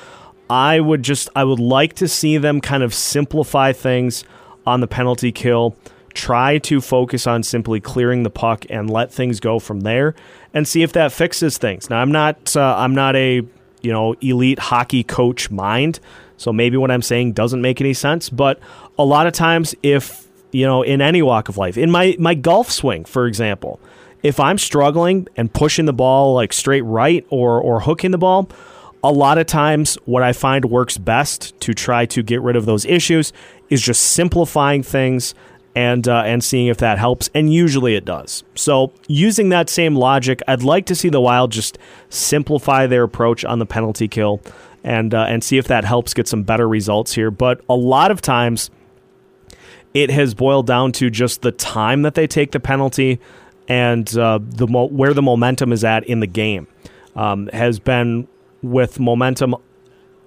I 0.49 0.81
would 0.81 1.03
just 1.03 1.29
I 1.37 1.45
would 1.45 1.61
like 1.61 1.93
to 1.97 2.09
see 2.09 2.39
them 2.39 2.63
kind 2.63 2.83
of 2.83 2.95
simplify 2.95 3.73
things 3.73 4.25
on 4.67 4.81
the 4.81 4.89
penalty 4.89 5.31
kill 5.31 5.77
try 6.15 6.59
to 6.59 6.81
focus 6.81 7.27
on 7.27 7.43
simply 7.43 7.81
clearing 7.81 8.23
the 8.23 8.31
puck 8.31 8.65
and 8.71 8.89
let 8.89 9.13
things 9.13 9.41
go 9.41 9.59
from 9.59 9.81
there 9.81 10.15
and 10.55 10.67
see 10.67 10.83
if 10.83 10.93
that 10.93 11.13
fixes 11.13 11.59
things. 11.59 11.91
Now 11.91 12.01
I'm 12.01 12.13
not 12.13 12.57
uh, 12.57 12.77
I'm 12.79 12.95
not 12.95 13.17
a 13.17 13.43
you 13.83 13.93
know 13.93 14.15
elite 14.21 14.59
hockey 14.59 15.03
coach 15.03 15.51
mind, 15.51 16.01
so 16.37 16.53
maybe 16.53 16.77
what 16.77 16.91
I'm 16.91 17.03
saying 17.03 17.33
doesn't 17.33 17.61
make 17.61 17.81
any 17.81 17.95
sense, 17.95 18.31
but 18.31 18.59
a 18.99 19.05
lot 19.05 19.27
of 19.27 19.33
times 19.33 19.75
if 19.83 20.27
you 20.53 20.65
know 20.65 20.83
in 20.83 21.01
any 21.01 21.21
walk 21.21 21.49
of 21.49 21.59
life, 21.59 21.77
in 21.77 21.91
my 21.91 22.17
my 22.19 22.35
golf 22.35 22.71
swing 22.71 23.05
for 23.05 23.27
example, 23.27 23.81
if 24.23 24.39
I'm 24.39 24.57
struggling 24.57 25.29
and 25.37 25.53
pushing 25.53 25.85
the 25.85 25.93
ball 25.93 26.35
like 26.35 26.53
straight 26.53 26.83
right 26.83 27.27
or 27.29 27.61
or 27.61 27.81
hooking 27.81 28.13
the 28.13 28.19
ball, 28.19 28.49
a 29.03 29.13
lot 29.13 29.37
of 29.37 29.47
times 29.47 29.97
what 30.07 30.23
I 30.23 30.33
find 30.33 30.65
works 30.65 30.97
best 30.97 31.59
to 31.61 31.75
try 31.75 32.07
to 32.07 32.23
get 32.23 32.41
rid 32.41 32.55
of 32.57 32.67
those 32.67 32.87
issues 32.87 33.33
is 33.69 33.83
just 33.83 34.03
simplifying 34.03 34.83
things 34.83 35.35
and 35.75 36.07
uh, 36.07 36.23
and 36.25 36.43
seeing 36.43 36.69
if 36.69 36.79
that 36.79 36.99
helps. 36.99 37.31
And 37.35 37.53
usually 37.53 37.95
it 37.95 38.05
does. 38.05 38.45
So 38.55 38.93
using 39.09 39.49
that 39.49 39.69
same 39.69 39.97
logic, 39.97 40.41
I'd 40.47 40.63
like 40.63 40.87
to 40.87 40.95
see 40.95 41.09
the 41.09 41.21
Wild 41.21 41.53
just 41.53 41.79
simplify 42.09 42.87
their 42.87 43.03
approach 43.03 43.45
on 43.45 43.59
the 43.59 43.67
penalty 43.67 44.09
kill 44.09 44.41
and 44.83 45.15
uh, 45.15 45.27
and 45.29 45.43
see 45.43 45.59
if 45.59 45.67
that 45.69 45.85
helps 45.85 46.15
get 46.15 46.29
some 46.29 46.43
better 46.43 46.69
results 46.69 47.15
here. 47.15 47.31
But 47.31 47.61
a 47.69 47.75
lot 47.75 48.11
of 48.11 48.21
times, 48.21 48.71
it 49.93 50.11
has 50.11 50.35
boiled 50.35 50.67
down 50.67 50.93
to 50.93 51.11
just 51.11 51.43
the 51.43 51.53
time 51.53 52.03
that 52.03 52.15
they 52.15 52.27
take 52.27 52.53
the 52.53 52.61
penalty 52.61 53.21
and 53.69 54.17
uh, 54.17 54.39
the 54.43 54.67
mo- 54.67 54.89
where 54.89 55.15
the 55.15 55.23
momentum 55.23 55.73
is 55.73 55.85
at 55.85 56.05
in 56.05 56.21
the 56.21 56.27
game 56.27 56.67
um, 57.17 57.49
has 57.53 57.79
been 57.79 58.29
with 58.63 59.01
momentum 59.01 59.55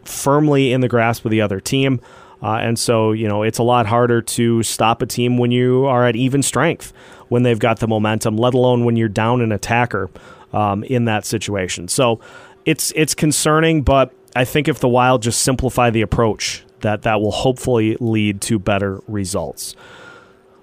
firmly 0.04 0.72
in 0.72 0.82
the 0.82 0.88
grasp 0.88 1.26
of 1.26 1.32
the 1.32 1.42
other 1.42 1.60
team. 1.60 2.00
Uh, 2.42 2.56
and 2.56 2.78
so, 2.78 3.12
you 3.12 3.28
know, 3.28 3.44
it's 3.44 3.58
a 3.58 3.64
lot 3.64 3.86
harder 3.88 4.22
to 4.22 4.62
stop 4.64 5.02
a 5.02 5.06
team 5.06 5.38
when 5.38 5.52
you 5.52 5.86
are 5.86 6.06
at 6.06 6.16
even 6.16 6.44
strength, 6.44 6.94
when 7.30 7.44
they've 7.44 7.60
got 7.60 7.80
the 7.80 7.88
momentum, 7.88 8.38
let 8.38 8.54
alone 8.54 8.86
when 8.86 8.96
you're 8.96 9.10
down 9.10 9.42
an 9.42 9.52
attacker 9.52 10.10
um, 10.54 10.84
in 10.84 11.06
that 11.06 11.26
situation. 11.26 11.88
So 11.88 12.20
it's 12.66 12.92
it's 12.96 13.16
concerning, 13.16 13.82
but 13.82 14.14
I 14.36 14.46
think 14.46 14.68
if 14.68 14.80
the 14.80 14.88
Wild 14.88 15.24
just 15.24 15.42
simplify 15.42 15.90
the 15.90 16.02
approach, 16.02 16.64
that 16.82 17.04
that 17.04 17.22
will 17.22 17.32
hopefully 17.32 17.98
lead 18.00 18.42
to 18.42 18.60
better 18.60 19.02
results. 19.08 19.76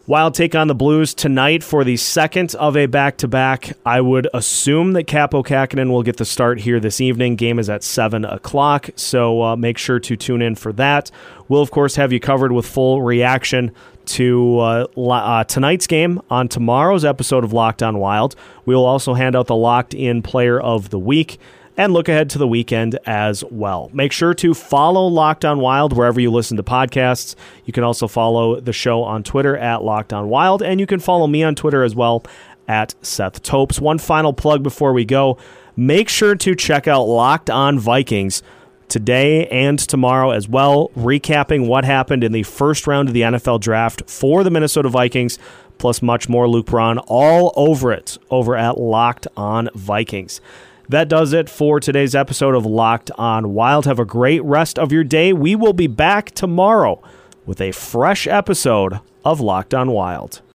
Wild 0.06 0.34
take 0.34 0.54
on 0.54 0.68
the 0.68 0.74
Blues 0.74 1.14
tonight 1.14 1.64
for 1.64 1.82
the 1.82 1.96
second 1.96 2.54
of 2.56 2.76
a 2.76 2.84
back 2.84 3.16
to 3.16 3.26
back. 3.26 3.72
I 3.86 4.02
would 4.02 4.28
assume 4.34 4.92
that 4.92 5.06
Kaapo 5.06 5.42
Kähkönen 5.42 5.88
will 5.88 6.02
get 6.02 6.18
the 6.18 6.26
start 6.26 6.60
here 6.60 6.78
this 6.78 7.00
evening. 7.00 7.36
Game 7.36 7.58
is 7.58 7.70
at 7.70 7.82
7 7.82 8.22
o'clock, 8.26 8.90
so 8.96 9.42
uh, 9.42 9.56
make 9.56 9.78
sure 9.78 9.98
to 9.98 10.14
tune 10.14 10.42
in 10.42 10.56
for 10.56 10.74
that. 10.74 11.10
We'll, 11.48 11.62
of 11.62 11.70
course, 11.70 11.96
have 11.96 12.12
you 12.12 12.20
covered 12.20 12.52
with 12.52 12.66
full 12.66 13.00
reaction 13.00 13.72
to 14.04 14.58
uh, 14.58 14.86
uh, 14.94 15.44
tonight's 15.44 15.86
game 15.86 16.20
on 16.28 16.48
tomorrow's 16.48 17.06
episode 17.06 17.42
of 17.42 17.54
Locked 17.54 17.82
On 17.82 17.96
Wild. 17.96 18.36
We 18.66 18.74
will 18.74 18.84
also 18.84 19.14
hand 19.14 19.34
out 19.34 19.46
the 19.46 19.56
Locked 19.56 19.94
In 19.94 20.20
Player 20.20 20.60
of 20.60 20.90
the 20.90 20.98
Week 20.98 21.38
and 21.76 21.92
look 21.92 22.08
ahead 22.08 22.30
to 22.30 22.38
the 22.38 22.48
weekend 22.48 22.98
as 23.06 23.42
well. 23.50 23.90
Make 23.92 24.12
sure 24.12 24.34
to 24.34 24.54
follow 24.54 25.06
Locked 25.06 25.44
On 25.44 25.58
Wild 25.58 25.96
wherever 25.96 26.20
you 26.20 26.30
listen 26.30 26.56
to 26.56 26.62
podcasts. 26.62 27.34
You 27.64 27.72
can 27.72 27.84
also 27.84 28.06
follow 28.06 28.60
the 28.60 28.72
show 28.72 29.02
on 29.02 29.22
Twitter 29.22 29.56
at 29.56 29.82
Locked 29.82 30.12
On 30.12 30.28
Wild, 30.28 30.62
and 30.62 30.78
you 30.78 30.86
can 30.86 31.00
follow 31.00 31.26
me 31.26 31.42
on 31.42 31.54
Twitter 31.54 31.82
as 31.82 31.94
well 31.94 32.24
at 32.68 32.94
Seth 33.02 33.42
Topes. 33.42 33.80
One 33.80 33.98
final 33.98 34.32
plug 34.32 34.62
before 34.62 34.92
we 34.92 35.04
go 35.04 35.38
make 35.76 36.08
sure 36.08 36.34
to 36.36 36.54
check 36.54 36.86
out 36.86 37.04
Locked 37.04 37.50
On 37.50 37.78
Vikings 37.78 38.42
today 38.88 39.46
and 39.48 39.78
tomorrow 39.78 40.30
as 40.30 40.48
well, 40.48 40.90
recapping 40.96 41.66
what 41.66 41.84
happened 41.84 42.22
in 42.22 42.32
the 42.32 42.42
first 42.44 42.86
round 42.86 43.08
of 43.08 43.14
the 43.14 43.22
NFL 43.22 43.60
draft 43.60 44.08
for 44.08 44.44
the 44.44 44.50
Minnesota 44.50 44.88
Vikings, 44.88 45.38
plus 45.78 46.00
much 46.02 46.28
more. 46.28 46.48
Luke 46.48 46.66
Braun 46.66 46.98
all 46.98 47.52
over 47.56 47.92
it 47.92 48.18
over 48.30 48.56
at 48.56 48.78
Locked 48.78 49.26
On 49.36 49.68
Vikings. 49.74 50.40
That 50.88 51.08
does 51.08 51.32
it 51.32 51.48
for 51.48 51.80
today's 51.80 52.14
episode 52.14 52.54
of 52.54 52.66
Locked 52.66 53.10
On 53.16 53.54
Wild. 53.54 53.86
Have 53.86 53.98
a 53.98 54.04
great 54.04 54.44
rest 54.44 54.78
of 54.78 54.92
your 54.92 55.04
day. 55.04 55.32
We 55.32 55.56
will 55.56 55.72
be 55.72 55.86
back 55.86 56.32
tomorrow 56.32 57.02
with 57.46 57.60
a 57.60 57.72
fresh 57.72 58.26
episode 58.26 59.00
of 59.24 59.40
Locked 59.40 59.72
On 59.72 59.90
Wild. 59.90 60.42